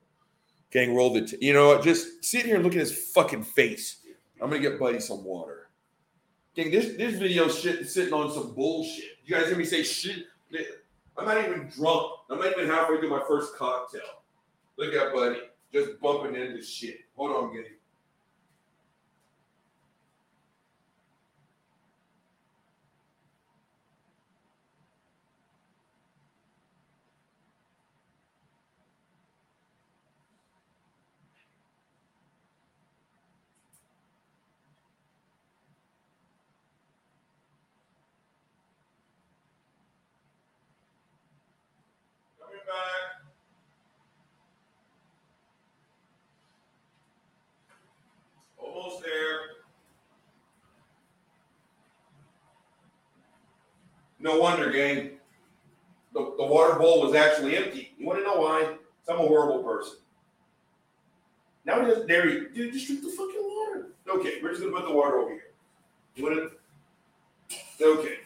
[0.70, 1.22] Gang, roll the.
[1.22, 1.82] T- you know what?
[1.82, 3.96] Just sit here and look at his fucking face.
[4.40, 5.68] I'm gonna get Buddy some water.
[6.54, 9.18] Gang, this this video shit sitting on some bullshit.
[9.24, 10.26] You guys hear me say shit?
[11.16, 12.12] I'm not even drunk.
[12.30, 14.00] I'm not even halfway through my first cocktail.
[14.76, 15.40] Look at Buddy,
[15.72, 17.00] just bumping into shit.
[17.16, 17.70] Hold on, Giddy.
[42.40, 43.28] Coming back.
[48.58, 49.38] Almost there.
[54.28, 55.12] No wonder, gang.
[56.12, 57.94] The, the water bowl was actually empty.
[57.96, 58.74] You want to know why?
[59.08, 59.96] I'm a horrible person.
[61.64, 62.50] Now he doesn't dare you.
[62.50, 63.86] Dude, just drink the fucking water.
[64.06, 65.52] Okay, we're just gonna put the water over here.
[66.14, 66.52] You want
[67.80, 67.84] to?
[67.86, 68.16] Okay.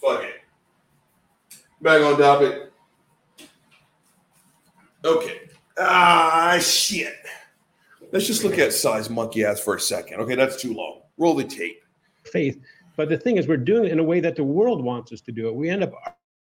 [0.00, 0.40] Fuck it.
[1.80, 2.72] Back on topic.
[5.04, 5.42] Okay.
[5.78, 7.14] Ah, shit.
[8.10, 10.20] Let's just look at Sye's monkey ass for a second.
[10.22, 11.02] Okay, that's too long.
[11.18, 11.82] Roll the tape.
[12.24, 12.60] faith.
[12.96, 15.20] But the thing is, we're doing it in a way that the world wants us
[15.22, 15.54] to do it.
[15.54, 15.92] We end up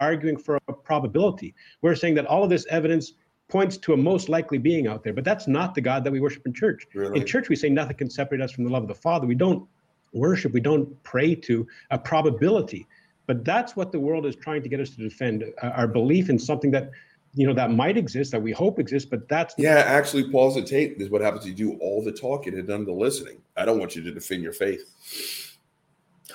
[0.01, 1.55] arguing for a probability.
[1.83, 3.15] We're saying that all of this evidence
[3.49, 6.21] points to a most likely being out there, but that's not the God that we
[6.21, 6.87] worship in church.
[6.95, 7.21] Really?
[7.21, 9.27] In church, we say nothing can separate us from the love of the Father.
[9.27, 9.69] We don't
[10.13, 12.87] worship, we don't pray to a probability.
[13.27, 16.29] But that's what the world is trying to get us to defend uh, our belief
[16.29, 16.91] in something that,
[17.33, 20.63] you know, that might exist, that we hope exists, but that's Yeah, actually, pause the
[20.63, 20.99] tape.
[20.99, 21.47] This is what happens.
[21.47, 23.41] You do all the talking and none of the listening.
[23.57, 25.54] I don't want you to defend your faith.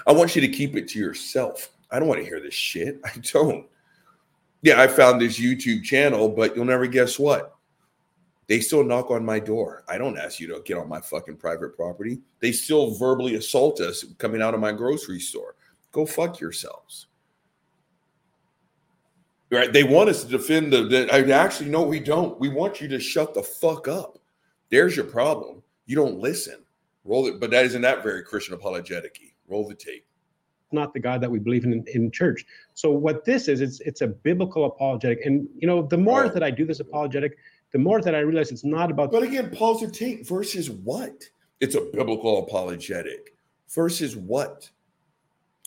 [0.05, 1.69] I want you to keep it to yourself.
[1.91, 2.99] I don't want to hear this shit.
[3.05, 3.65] I don't.
[4.61, 7.55] Yeah, I found this YouTube channel, but you'll never guess what.
[8.47, 9.83] They still knock on my door.
[9.87, 12.19] I don't ask you to get on my fucking private property.
[12.39, 15.55] They still verbally assault us coming out of my grocery store.
[15.91, 17.07] Go fuck yourselves.
[19.51, 19.71] Right?
[19.71, 22.39] They want us to defend the, the I actually no, we don't.
[22.39, 24.19] We want you to shut the fuck up.
[24.69, 25.63] There's your problem.
[25.85, 26.63] You don't listen.
[27.03, 29.19] Roll it, but that isn't that very Christian apologetic
[29.49, 30.05] Roll the tape.
[30.71, 32.45] not the God that we believe in in church.
[32.75, 35.25] So what this is, it's it's a biblical apologetic.
[35.25, 36.33] And you know, the more Right.
[36.33, 37.37] that I do this apologetic,
[37.71, 41.23] the more that I realize it's not about But again, Paul's the tape versus what?
[41.59, 43.35] It's a biblical apologetic
[43.73, 44.69] versus what?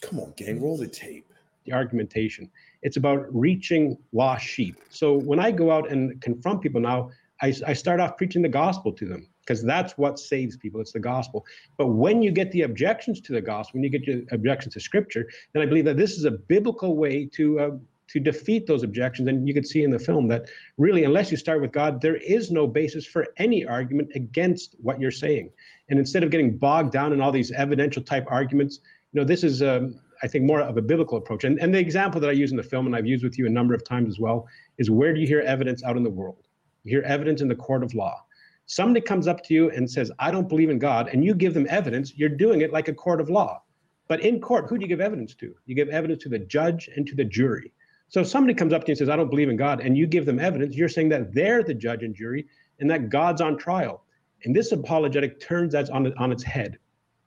[0.02, 1.26] Come on, gang, roll the tape.
[1.64, 2.50] the argumentation.
[2.82, 4.76] It's about reaching lost sheep.
[4.90, 8.48] So when I go out and confront people now, I, I start off preaching the
[8.48, 10.80] gospel to them because that's what saves people.
[10.80, 11.44] It's the gospel.
[11.76, 14.80] But when you get the objections to the gospel, when you get your objections to
[14.80, 17.70] scripture, then I believe that this is a biblical way to uh,
[18.08, 19.28] to defeat those objections.
[19.28, 22.16] And you can see in the film that really, unless you start with God, there
[22.16, 25.50] is no basis for any argument against what you're saying.
[25.88, 28.80] And instead of getting bogged down in all these evidential type arguments,
[29.12, 31.44] you know, this is um, I think more of a biblical approach.
[31.44, 33.46] And, and the example that I use in the film, and I've used with you
[33.46, 34.46] a number of times as well,
[34.78, 36.46] is where do you hear evidence out in the world?
[36.84, 38.24] You hear evidence in the court of law.
[38.72, 41.52] Somebody comes up to you and says, I don't believe in God, and you give
[41.52, 43.62] them evidence, you're doing it like a court of law.
[44.08, 45.54] But in court, who do you give evidence to?
[45.66, 47.70] You give evidence to the judge and to the jury.
[48.08, 49.94] So if somebody comes up to you and says, I don't believe in God, and
[49.94, 52.46] you give them evidence, you're saying that they're the judge and jury
[52.80, 54.04] and that God's on trial.
[54.44, 56.78] And this apologetic turns that on, on its head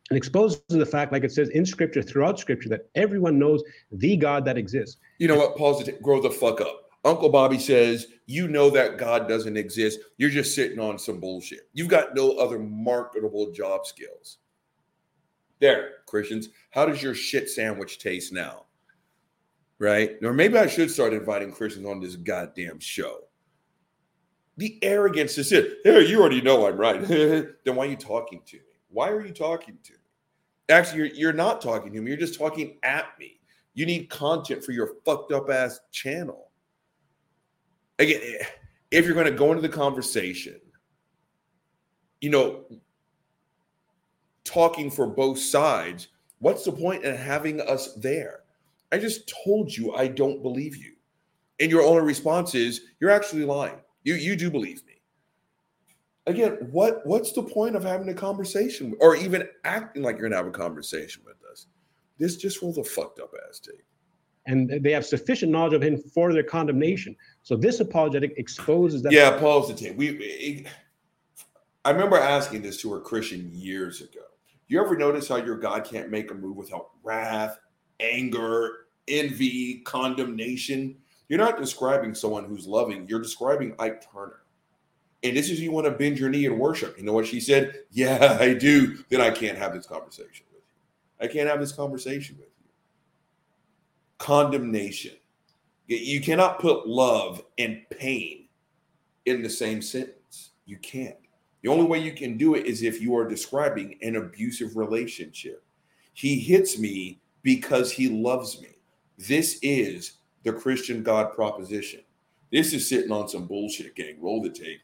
[0.10, 4.18] and exposes the fact, like it says in scripture, throughout scripture, that everyone knows the
[4.18, 4.98] God that exists.
[5.20, 5.86] You know what?
[5.86, 5.92] The.
[6.02, 6.85] Grow the fuck up.
[7.06, 10.00] Uncle Bobby says, You know that God doesn't exist.
[10.18, 11.70] You're just sitting on some bullshit.
[11.74, 14.40] You've got no other marketable job skills.
[15.62, 16.50] There, Christians.
[16.72, 18.66] How does your shit sandwich taste now?
[19.78, 20.18] Right?
[20.24, 23.20] Or maybe I should start inviting Christians on this goddamn show.
[24.58, 25.80] The arrogance is it.
[25.84, 27.02] Hey, you already know I'm right.
[27.08, 28.64] then why are you talking to me?
[28.90, 30.00] Why are you talking to me?
[30.70, 32.10] Actually, you're, you're not talking to me.
[32.10, 33.40] You're just talking at me.
[33.74, 36.45] You need content for your fucked up ass channel.
[38.00, 38.22] Again,
[38.92, 40.60] if you're going to go into the conversation,
[42.22, 42.66] you know,
[44.44, 46.08] talking for both sides,
[46.40, 48.42] what's the point in having us there?
[48.92, 50.94] I just told you I don't believe you.
[51.60, 53.80] And your only response is you're actually lying.
[54.04, 55.02] You you do believe me.
[56.28, 60.36] Again, what what's the point of having a conversation or even acting like you're gonna
[60.38, 61.68] have a conversation with us?
[62.18, 63.84] This just was a fucked up ass tape.
[64.48, 67.16] And they have sufficient knowledge of him for their condemnation.
[67.42, 69.12] So this apologetic exposes that.
[69.12, 69.96] Yeah, Paul's the tape.
[69.96, 70.68] We, it,
[71.84, 74.22] I remember asking this to a Christian years ago.
[74.68, 77.60] You ever notice how your God can't make a move without wrath,
[78.00, 80.98] anger, envy, condemnation?
[81.30, 83.08] You're not describing someone who's loving.
[83.08, 84.42] You're describing Ike Turner.
[85.24, 86.98] And this is you want to bend your knee and worship.
[86.98, 87.74] You know what she said?
[87.92, 88.98] Yeah, I do.
[89.10, 91.26] Then I can't have this conversation with you.
[91.26, 92.65] I can't have this conversation with you.
[94.26, 95.12] Condemnation.
[95.86, 98.48] You cannot put love and pain
[99.28, 100.54] in the same sentence.
[100.66, 101.16] You can't.
[101.62, 105.64] The only way you can do it is if you are describing an abusive relationship.
[106.14, 108.70] He hits me because he loves me.
[109.20, 112.02] This is the Christian God proposition.
[112.52, 114.18] This is sitting on some bullshit, gang.
[114.20, 114.82] Roll the tape.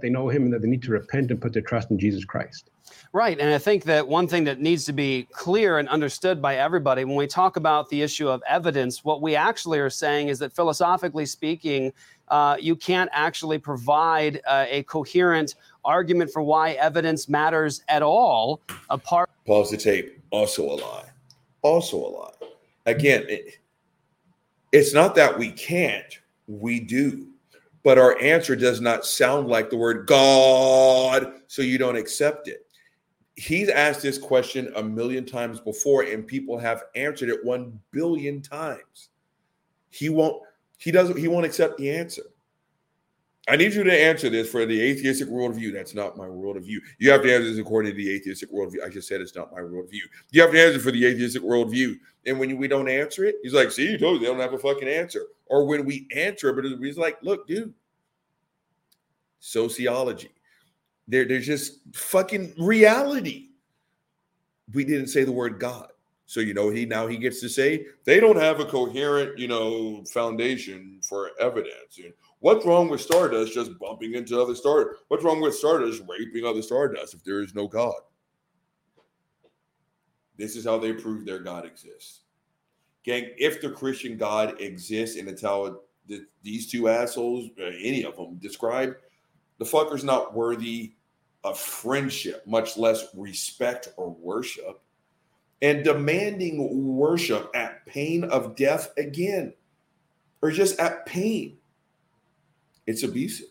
[0.00, 2.24] They know him and that they need to repent and put their trust in Jesus
[2.24, 2.70] Christ.
[3.12, 3.38] Right.
[3.38, 7.04] And I think that one thing that needs to be clear and understood by everybody
[7.04, 10.54] when we talk about the issue of evidence, what we actually are saying is that
[10.54, 11.92] philosophically speaking,
[12.28, 18.60] uh, you can't actually provide uh, a coherent argument for why evidence matters at all
[18.90, 19.30] apart.
[19.46, 20.22] Pause the tape.
[20.30, 21.08] Also a lie.
[21.62, 22.48] Also a lie.
[22.86, 23.58] Again, it,
[24.72, 27.28] it's not that we can't, we do.
[27.88, 32.66] But our answer does not sound like the word God, so you don't accept it.
[33.34, 38.42] He's asked this question a million times before, and people have answered it one billion
[38.42, 39.08] times.
[39.88, 40.42] He won't,
[40.76, 42.24] he doesn't, he won't accept the answer.
[43.48, 45.72] I need you to answer this for the atheistic worldview.
[45.72, 46.78] That's not my worldview.
[46.98, 48.84] You have to answer this according to the atheistic worldview.
[48.84, 50.02] I just said it's not my worldview.
[50.30, 51.98] You have to answer for the atheistic worldview.
[52.26, 54.52] And when we don't answer it, he's like, see, you told you they don't have
[54.52, 55.22] a fucking answer.
[55.46, 57.72] Or when we answer, but he's like, look, dude,
[59.40, 60.30] sociology.
[61.06, 63.48] They're, just fucking reality.
[64.74, 65.88] We didn't say the word God.
[66.26, 69.48] So you know he now he gets to say they don't have a coherent, you
[69.48, 71.98] know, foundation for evidence.
[72.04, 75.02] And what's wrong with Stardust just bumping into other Stardust?
[75.08, 77.94] What's wrong with Stardust raping other Stardust if there is no God?
[80.36, 82.20] This is how they prove their God exists.
[83.04, 88.04] Gang, if the Christian God exists and it's how the, these two assholes, uh, any
[88.04, 88.96] of them, describe,
[89.58, 90.92] the fucker's not worthy
[91.44, 94.80] of friendship, much less respect or worship
[95.62, 99.52] and demanding worship at pain of death again,
[100.42, 101.57] or just at pain.
[102.88, 103.48] It's abusive.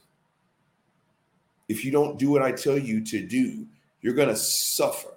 [1.70, 3.68] If you don't do what I tell you to do,
[4.02, 5.10] you're going to suffer.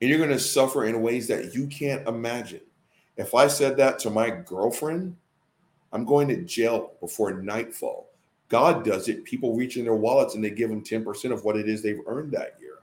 [0.00, 2.62] And you're going to suffer in ways that you can't imagine.
[3.18, 5.14] If I said that to my girlfriend,
[5.92, 8.08] I'm going to jail before nightfall.
[8.48, 9.22] God does it.
[9.24, 12.00] People reach in their wallets and they give them 10% of what it is they've
[12.06, 12.78] earned that year.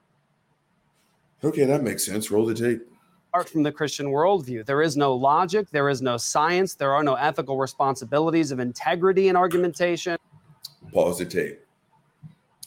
[1.43, 2.29] Okay, that makes sense.
[2.29, 2.85] Roll the tape
[3.31, 4.65] apart from the Christian worldview.
[4.65, 9.27] There is no logic, there is no science, there are no ethical responsibilities of integrity
[9.27, 10.17] and argumentation.
[10.93, 11.59] Pause the tape.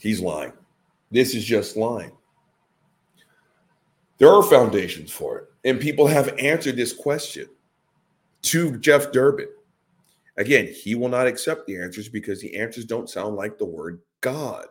[0.00, 0.52] He's lying.
[1.10, 2.12] This is just lying.
[4.18, 7.48] There are foundations for it, and people have answered this question
[8.42, 9.48] to Jeff Durbin.
[10.36, 14.00] Again, he will not accept the answers because the answers don't sound like the word
[14.20, 14.66] God.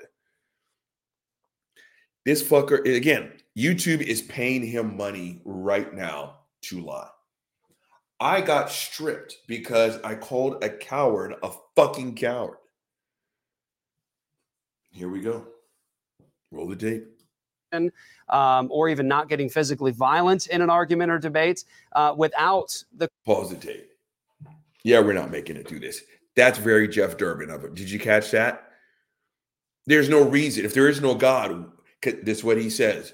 [2.26, 7.10] This fucker, again, YouTube is paying him money right now to lie.
[8.20, 12.58] I got stripped because I called a coward a fucking coward.
[14.92, 15.48] Here we go.
[16.52, 17.08] Roll the tape.
[18.30, 21.64] Um, or even not getting physically violent in an argument or debate
[21.94, 23.10] uh, without the.
[23.26, 23.90] Pause the tape.
[24.84, 26.02] Yeah, we're not making it do this.
[26.36, 27.76] That's very Jeff Durbin of it.
[27.76, 28.72] Did you catch that?
[29.86, 30.66] There's no reason.
[30.66, 31.72] If there is no God,
[32.02, 33.14] this is what he says.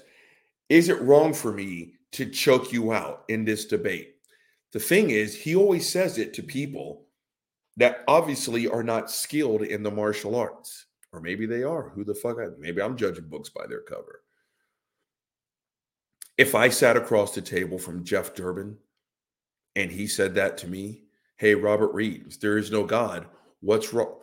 [0.68, 4.14] Is it wrong for me to choke you out in this debate?
[4.72, 7.06] The thing is, he always says it to people
[7.76, 10.86] that obviously are not skilled in the martial arts.
[11.12, 11.88] Or maybe they are.
[11.90, 12.38] Who the fuck?
[12.38, 14.22] I, Maybe I'm judging books by their cover.
[16.36, 18.76] If I sat across the table from Jeff Durbin
[19.74, 21.02] and he said that to me,
[21.36, 23.26] hey, Robert Reed, there is no God.
[23.60, 24.20] What's wrong?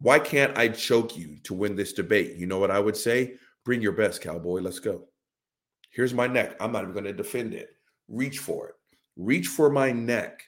[0.00, 2.36] Why can't I choke you to win this debate?
[2.36, 3.34] You know what I would say?
[3.64, 4.60] Bring your best, cowboy.
[4.60, 5.04] Let's go.
[5.90, 6.56] Here's my neck.
[6.60, 7.70] I'm not even going to defend it.
[8.08, 8.74] Reach for it.
[9.16, 10.42] Reach for my neck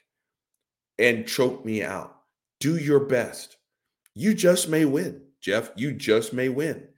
[0.99, 2.17] and choke me out.
[2.61, 3.57] Do your best.
[4.15, 5.71] You just may win, Jeff.
[5.77, 6.89] You just may win.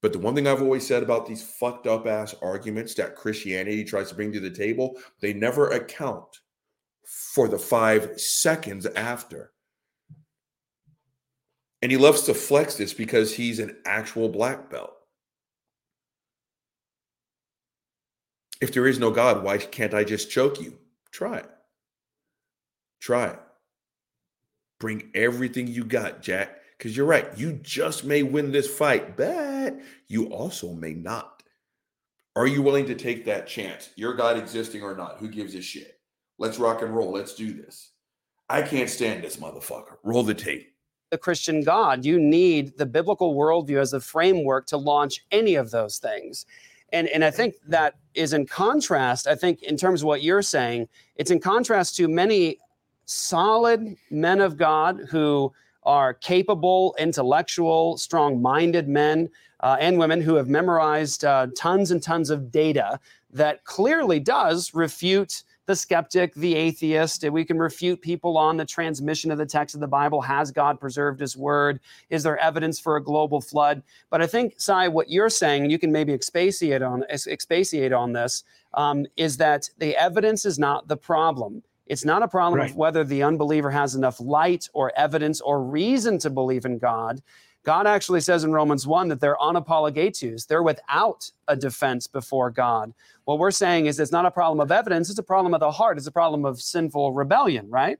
[0.00, 3.84] But the one thing I've always said about these fucked up ass arguments that Christianity
[3.84, 6.40] tries to bring to the table, they never account
[7.04, 9.52] for the five seconds after.
[11.82, 14.94] And he loves to flex this because he's an actual black belt.
[18.60, 20.78] If there is no God, why can't I just choke you?
[21.10, 21.50] Try it.
[23.00, 23.40] Try it.
[24.80, 27.26] Bring everything you got, Jack, because you're right.
[27.34, 31.42] You just may win this fight, but you also may not.
[32.36, 33.88] Are you willing to take that chance?
[33.96, 35.16] Your God existing or not?
[35.16, 35.98] Who gives a shit?
[36.38, 37.10] Let's rock and roll.
[37.10, 37.92] Let's do this.
[38.50, 39.96] I can't stand this motherfucker.
[40.02, 40.74] Roll the tape.
[41.08, 45.70] The Christian God, you need the biblical worldview as a framework to launch any of
[45.70, 46.44] those things.
[46.92, 50.42] And, and I think that is in contrast, I think, in terms of what you're
[50.42, 52.58] saying, it's in contrast to many
[53.06, 55.50] solid men of God who
[55.84, 59.28] are capable, intellectual, strong minded men
[59.60, 62.98] uh, and women who have memorized uh, tons and tons of data
[63.30, 67.28] that clearly does refute the skeptic, the atheist.
[67.30, 70.20] We can refute people on the transmission of the text of the Bible.
[70.20, 71.80] Has God preserved his word?
[72.10, 73.82] Is there evidence for a global flood?
[74.10, 78.44] But I think, Sye, what you're saying, you can maybe expatiate on, expatiate on this,
[78.74, 81.62] um, is that the evidence is not the problem.
[81.86, 82.70] It's not a problem right.
[82.70, 87.22] of whether the unbeliever has enough light or evidence or reason to believe in God.
[87.64, 90.46] God actually says in Romans 1 that they're anapologetos.
[90.46, 92.92] They're without a defense before God.
[93.24, 95.70] What we're saying is it's not a problem of evidence, it's a problem of the
[95.70, 97.98] heart, it's a problem of sinful rebellion, right?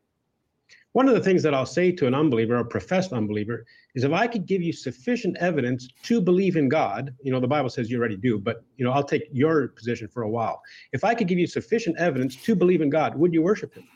[0.94, 3.66] One of the things that I'll say to an unbeliever, a professed unbeliever,
[3.96, 7.48] is if I could give you sufficient evidence to believe in God, you know, the
[7.48, 10.62] Bible says you already do, but you know, I'll take your position for a while.
[10.92, 13.88] If I could give you sufficient evidence to believe in God, would you worship him?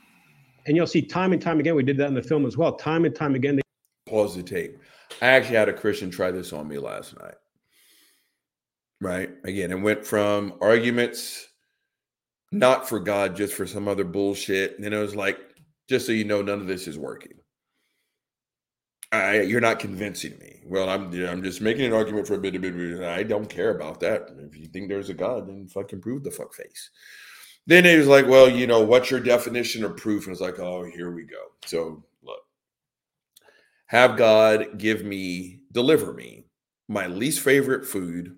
[0.67, 2.73] And you'll see time and time again, we did that in the film as well.
[2.75, 3.55] Time and time again.
[3.55, 3.63] They-
[4.11, 4.77] Pause the tape.
[5.23, 7.37] I actually had a Christian try this on me last night.
[9.01, 9.31] Right.
[9.45, 11.47] Again, it went from arguments
[12.51, 14.75] not for God, just for some other bullshit.
[14.75, 15.39] And then it was like,
[15.89, 17.33] just so you know, none of this is working.
[19.11, 20.61] I, you're not convincing me.
[20.67, 23.03] Well, I'm I'm just making an argument for a bit of bit.
[23.03, 24.29] I don't care about that.
[24.39, 26.91] If you think there's a God, then fucking prove the fuck face.
[27.67, 30.27] Then it was like, well, you know, what's your definition of proof?
[30.27, 31.43] And it's like, oh, here we go.
[31.67, 32.41] So look,
[33.87, 36.47] have God give me, deliver me
[36.89, 38.37] my least favorite food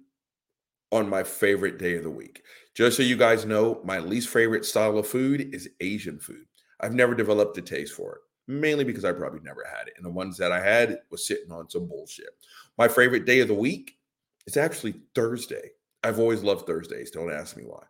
[0.90, 2.42] on my favorite day of the week.
[2.74, 6.46] Just so you guys know, my least favorite style of food is Asian food.
[6.83, 9.95] I've never developed a taste for it, mainly because I probably never had it.
[9.97, 12.31] And the ones that I had was sitting on some bullshit.
[12.78, 13.99] My favorite day of the week
[14.47, 15.70] is actually Thursday.
[16.03, 17.11] I've always loved Thursdays.
[17.11, 17.83] Don't ask me why.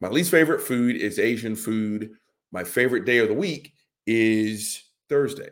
[0.00, 2.12] My least favorite food is Asian food.
[2.52, 3.74] My favorite day of the week
[4.06, 5.50] is Thursday.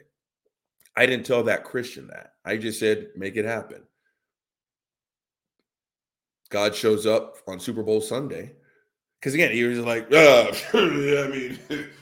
[0.97, 2.33] I didn't tell that Christian that.
[2.45, 3.83] I just said, make it happen.
[6.51, 8.53] God shows up on Super Bowl Sunday.
[9.21, 11.59] Because again, he was like, uh, I mean,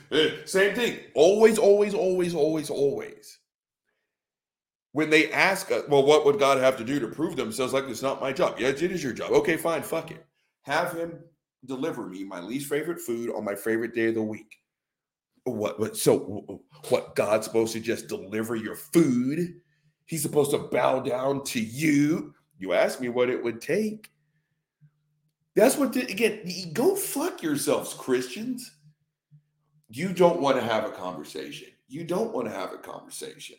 [0.45, 0.99] same thing.
[1.15, 3.39] Always, always, always, always, always.
[4.91, 7.73] When they ask, well, what would God have to do to prove themselves?
[7.73, 8.55] Like, it's not my job.
[8.59, 9.31] Yes, it is your job.
[9.31, 10.25] Okay, fine, fuck it.
[10.61, 11.19] Have him
[11.65, 14.57] deliver me my least favorite food on my favorite day of the week.
[15.43, 19.61] What, what so what God's supposed to just deliver your food?
[20.05, 22.33] He's supposed to bow down to you.
[22.59, 24.09] You ask me what it would take.
[25.57, 28.75] That's what, the, again, go fuck yourselves, Christians.
[29.89, 31.69] You don't want to have a conversation.
[31.87, 33.55] You don't want to have a conversation.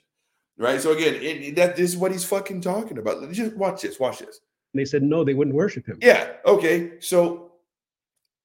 [0.57, 0.81] Right.
[0.81, 3.29] So, again, it, that this is what he's fucking talking about.
[3.33, 3.99] Just watch this.
[3.99, 4.39] Watch this.
[4.75, 5.99] They said no, they wouldn't worship him.
[6.01, 6.35] Yeah.
[6.47, 7.01] Okay.
[7.01, 7.55] So,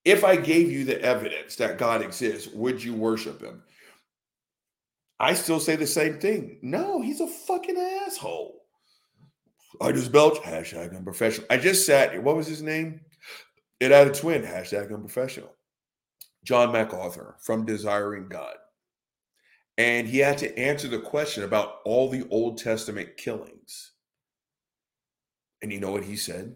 [0.04, 3.62] if I gave you the evidence that God exists, would you worship him?
[5.20, 6.58] I still say the same thing.
[6.64, 8.64] No, he's a fucking asshole.
[9.80, 10.40] I just belch.
[10.40, 11.46] Hashtag unprofessional.
[11.52, 12.22] I just sat.
[12.24, 13.02] What was his name?
[13.84, 15.54] It had a twin, hashtag unprofessional.
[16.46, 18.56] John MacArthur from Desiring God.
[19.78, 23.92] And he had to answer the question about all the Old Testament killings.
[25.62, 26.56] And you know what he said?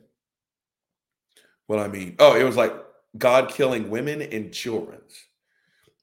[1.68, 2.74] Well, I mean, oh, it was like
[3.18, 5.02] God killing women and children.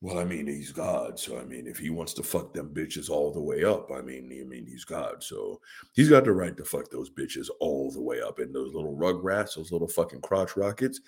[0.04, 3.08] Well, I mean, he's God, so I mean, if he wants to fuck them bitches
[3.08, 5.62] all the way up, I mean, I mean, he's God, so
[5.94, 8.38] he's got the right to fuck those bitches all the way up.
[8.38, 11.00] And those little rugrats, those little fucking crotch rockets,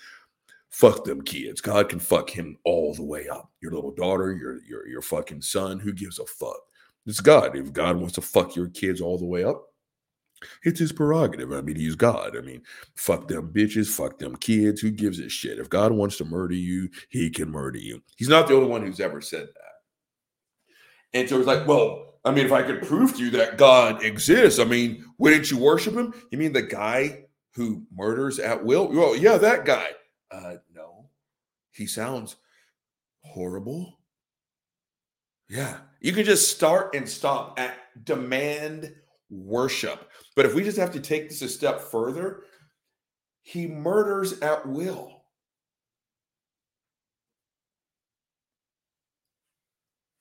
[0.70, 1.61] fuck them kids.
[1.61, 3.51] God can fuck him all the way up.
[3.61, 6.61] Your little daughter, your your your fucking son, who gives a fuck?
[7.05, 7.55] It's God.
[7.55, 9.62] If God wants to fuck your kids all the way up,
[10.64, 11.53] it's his prerogative.
[11.53, 12.36] I mean, he's God.
[12.36, 12.62] I mean,
[12.94, 14.80] fuck them bitches, fuck them kids.
[14.80, 15.59] Who gives a shit?
[15.59, 18.03] If God wants to murder you, he can murder you.
[18.16, 21.18] He's not the only one who's ever said that.
[21.18, 24.05] And so it's like, well, I mean, if I could prove to you that God
[24.05, 26.12] exists, I mean, wouldn't you worship him?
[26.30, 28.88] You mean the guy who murders at will?
[28.88, 29.86] Well, yeah, that guy.
[30.30, 31.09] Uh, no,
[31.72, 32.36] he sounds
[33.22, 34.01] horrible.
[35.49, 38.92] Yeah, you can just start and stop at demand
[39.31, 40.11] worship.
[40.35, 42.45] But if we just have to take this a step further,
[43.43, 45.22] he murders at will.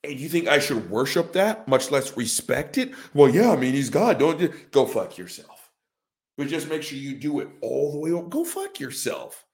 [0.03, 2.93] And you think I should worship that, much less respect it?
[3.14, 4.20] Well, yeah, I mean, he's God.
[4.20, 5.72] Don't go fuck yourself.
[6.38, 8.30] But just make sure you do it all the way up.
[8.30, 9.45] Go fuck yourself.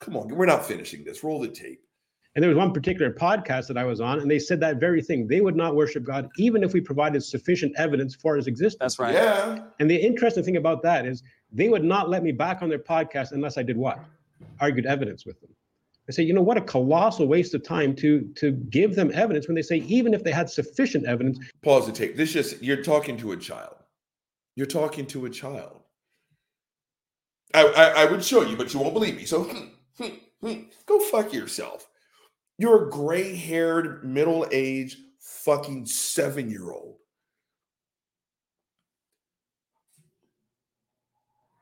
[0.00, 1.22] Come on, we're not finishing this.
[1.22, 1.82] Roll the tape.
[2.34, 5.02] And there was one particular podcast that I was on, and they said that very
[5.02, 5.26] thing.
[5.26, 8.78] They would not worship God even if we provided sufficient evidence for his existence.
[8.78, 9.14] That's right.
[9.14, 9.64] Yeah.
[9.80, 12.78] And the interesting thing about that is they would not let me back on their
[12.78, 13.98] podcast unless I did what?
[14.60, 15.50] Argued evidence with them.
[16.08, 19.48] I say, you know what a colossal waste of time to to give them evidence
[19.48, 21.38] when they say even if they had sufficient evidence.
[21.62, 22.16] Pause the tape.
[22.16, 23.76] This just you're talking to a child.
[24.56, 25.80] You're talking to a child.
[27.54, 29.24] I, I, I would show you, but you won't believe me.
[29.24, 29.66] So hmm,
[29.98, 31.89] hmm, hmm, go fuck yourself.
[32.60, 36.96] You're a gray-haired, middle-aged, fucking seven-year-old.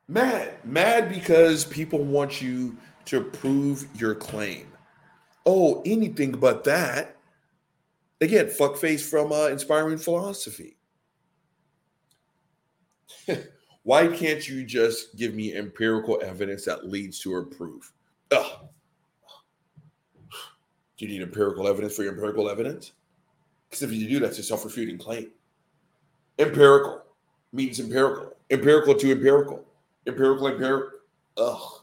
[0.08, 4.66] Mad, mad because people want you to prove your claim.
[5.46, 7.16] Oh, anything but that.
[8.20, 10.78] Again, fuckface from uh, Inspiring Philosophy.
[13.84, 17.92] Why can't you just give me empirical evidence that leads to a proof?
[18.32, 18.68] Ugh.
[20.98, 22.92] Do you need empirical evidence for your empirical evidence?
[23.70, 25.30] Because if you do, that's a self refuting claim.
[26.38, 27.02] Empirical
[27.52, 29.64] means empirical, empirical to empirical,
[30.06, 30.98] empirical, empirical.
[31.36, 31.80] Ugh.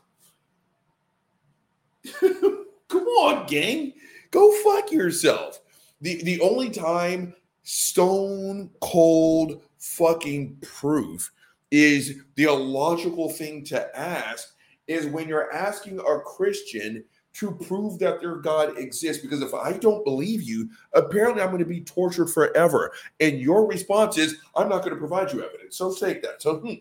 [2.88, 3.93] Come on, gang.
[4.32, 5.61] Go fuck yourself.
[6.01, 11.32] The the only time stone cold fucking proof
[11.72, 14.55] is the illogical thing to ask
[14.88, 17.03] is when you're asking a Christian
[17.36, 19.21] to prove that their God exists.
[19.21, 22.91] Because if I don't believe you, apparently I'm going to be tortured forever.
[23.19, 25.77] And your response is, I'm not going to provide you evidence.
[25.77, 26.41] So take that.
[26.41, 26.73] So, hmm,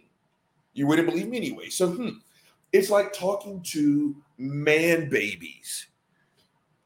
[0.72, 1.68] you wouldn't believe me anyway.
[1.70, 2.08] So, hmm,
[2.72, 5.88] it's like talking to man babies.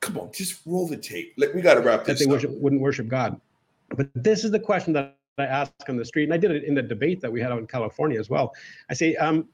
[0.01, 1.35] Come on, just roll the tape.
[1.37, 3.41] Let, we got to wrap that this they worship, wouldn't worship God.
[3.97, 6.65] But this is the question that I ask on the street, and I did it
[6.65, 8.55] in the debate that we had out in California as well.
[8.91, 9.49] I say, um,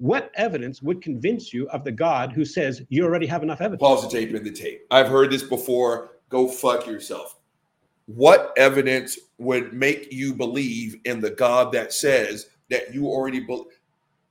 [0.00, 3.80] what evidence would convince you of the God who says you already have enough evidence?
[3.80, 4.86] Pause the tape in the tape.
[4.90, 6.12] I've heard this before.
[6.30, 7.36] Go fuck yourself.
[8.06, 13.66] What evidence would make you believe in the God that says that you already believe?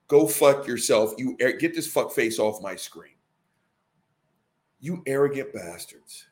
[0.07, 1.13] Go fuck yourself.
[1.19, 3.13] You get this fuck face off my screen.
[4.79, 6.25] You arrogant bastards.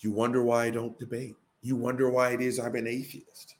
[0.00, 1.36] You wonder why I don't debate.
[1.62, 3.54] You wonder why it is I'm an atheist.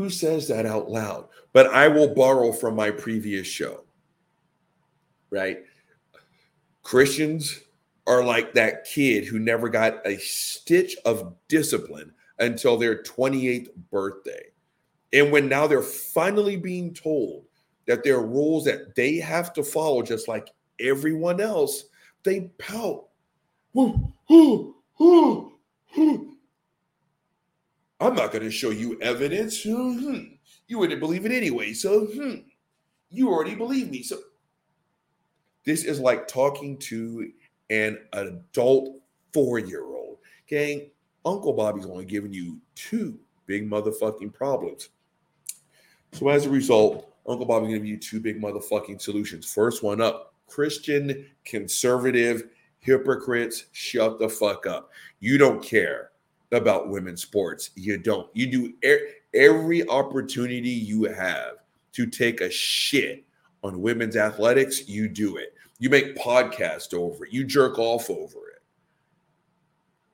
[0.00, 1.28] Who says that out loud?
[1.52, 3.84] But I will borrow from my previous show.
[5.28, 5.58] Right?
[6.82, 7.60] Christians
[8.06, 14.44] are like that kid who never got a stitch of discipline until their 28th birthday.
[15.12, 17.44] And when now they're finally being told
[17.86, 20.48] that there are rules that they have to follow, just like
[20.80, 21.84] everyone else,
[22.24, 23.04] they pout.
[28.00, 29.64] I'm not going to show you evidence.
[29.64, 30.38] Mhm.
[30.68, 31.72] You wouldn't believe it anyway.
[31.74, 32.36] So hmm,
[33.10, 34.02] you already believe me.
[34.02, 34.18] So
[35.64, 37.30] this is like talking to
[37.68, 39.00] an adult
[39.32, 40.18] four year old.
[40.46, 40.90] Gang,
[41.24, 44.88] Uncle Bobby's only giving you two big motherfucking problems.
[46.12, 49.52] So as a result, Uncle Bobby's gonna give you two big motherfucking solutions.
[49.52, 52.44] First one up Christian, conservative,
[52.78, 54.90] hypocrites, shut the fuck up.
[55.20, 56.09] You don't care
[56.52, 57.70] about women's sports.
[57.74, 58.28] You don't.
[58.34, 61.56] You do e- every opportunity you have
[61.92, 63.24] to take a shit
[63.62, 65.54] on women's athletics, you do it.
[65.78, 67.32] You make podcast over it.
[67.32, 68.62] You jerk off over it.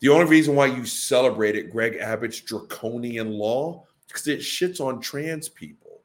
[0.00, 5.48] The only reason why you celebrated Greg Abbott's draconian law because it shits on trans
[5.48, 6.00] people.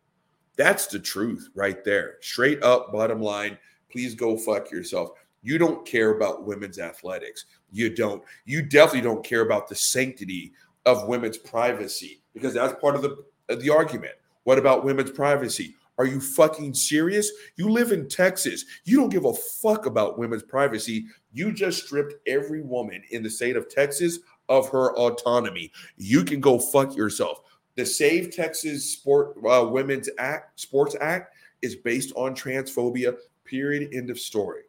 [0.55, 2.17] That's the truth right there.
[2.21, 3.57] Straight up, bottom line.
[3.91, 5.11] Please go fuck yourself.
[5.41, 7.45] You don't care about women's athletics.
[7.71, 8.23] You don't.
[8.45, 10.53] You definitely don't care about the sanctity
[10.85, 14.13] of women's privacy because that's part of the of the argument.
[14.43, 15.75] What about women's privacy?
[15.97, 17.31] Are you fucking serious?
[17.57, 18.65] You live in Texas.
[18.85, 21.05] You don't give a fuck about women's privacy.
[21.31, 24.19] You just stripped every woman in the state of Texas
[24.49, 25.71] of her autonomy.
[25.97, 27.41] You can go fuck yourself.
[27.75, 33.15] The Save Texas Sport uh, Women's Act, Sports Act, is based on transphobia.
[33.45, 33.93] Period.
[33.93, 34.61] End of story.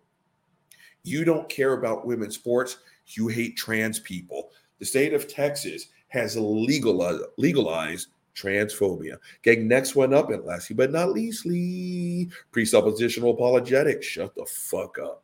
[1.05, 2.79] You don't care about women's sports.
[3.07, 4.51] You hate trans people.
[4.79, 9.17] the state of Texas has legalized, legalized transphobia.
[9.43, 14.07] Gang, next one up, and lastly but not leastly, presuppositional apologetics.
[14.07, 15.23] Shut the fuck up.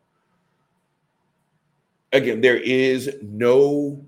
[2.12, 4.00] Again, there is no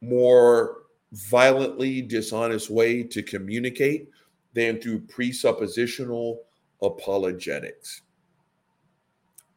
[0.00, 4.08] more violently dishonest way to communicate
[4.54, 6.38] than through presuppositional
[6.80, 8.02] apologetics.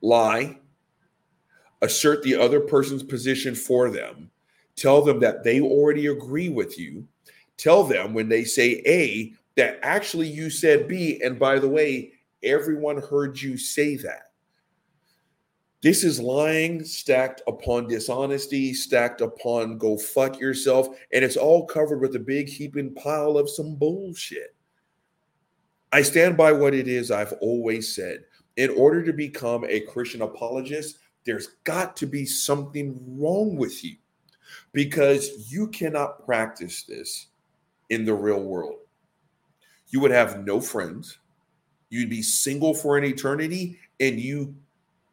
[0.02, 0.58] Lie,
[1.84, 4.32] assert the other person's position for them,
[4.76, 7.06] tell them that they already agree with you,
[7.58, 11.22] tell them when they say A that actually you said B.
[11.24, 14.32] And by the way, everyone heard you say that.
[15.82, 20.88] This is lying stacked upon dishonesty, stacked upon go fuck yourself.
[21.12, 24.56] And it's all covered with a big heaping pile of some bullshit.
[25.92, 28.24] I stand by what it is I've always said.
[28.56, 33.96] In order to become a Christian apologist, there's got to be something wrong with you
[34.72, 37.28] because you cannot practice this
[37.90, 38.78] in the real world.
[39.90, 41.20] You would have no friends.
[41.90, 44.56] You'd be single for an eternity and you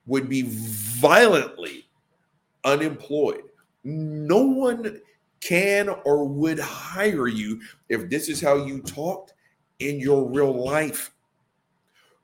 [0.07, 1.87] would be violently
[2.65, 3.43] unemployed.
[3.85, 5.01] No one
[5.41, 9.35] can or would hire you if this is how you talked
[9.79, 11.13] in your real life.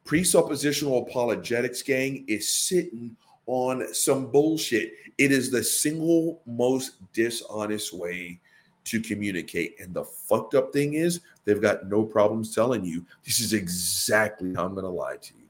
[0.05, 3.17] Presuppositional apologetics gang is sitting
[3.47, 4.93] on some bullshit.
[5.19, 8.41] It is the single most dishonest way
[8.85, 9.77] to communicate.
[9.81, 14.55] And the fucked up thing is, they've got no problems telling you this is exactly
[14.55, 15.45] how I'm going to lie to you.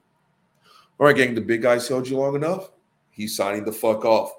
[0.98, 2.70] All right, gang, the big guy's held you long enough.
[3.10, 4.32] He's signing the fuck off.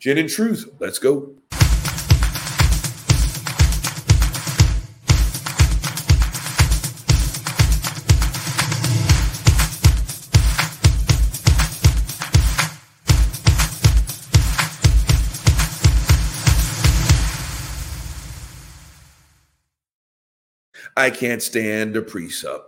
[0.00, 1.35] Gin and truth, let's go.
[20.96, 22.62] I can't stand a presup.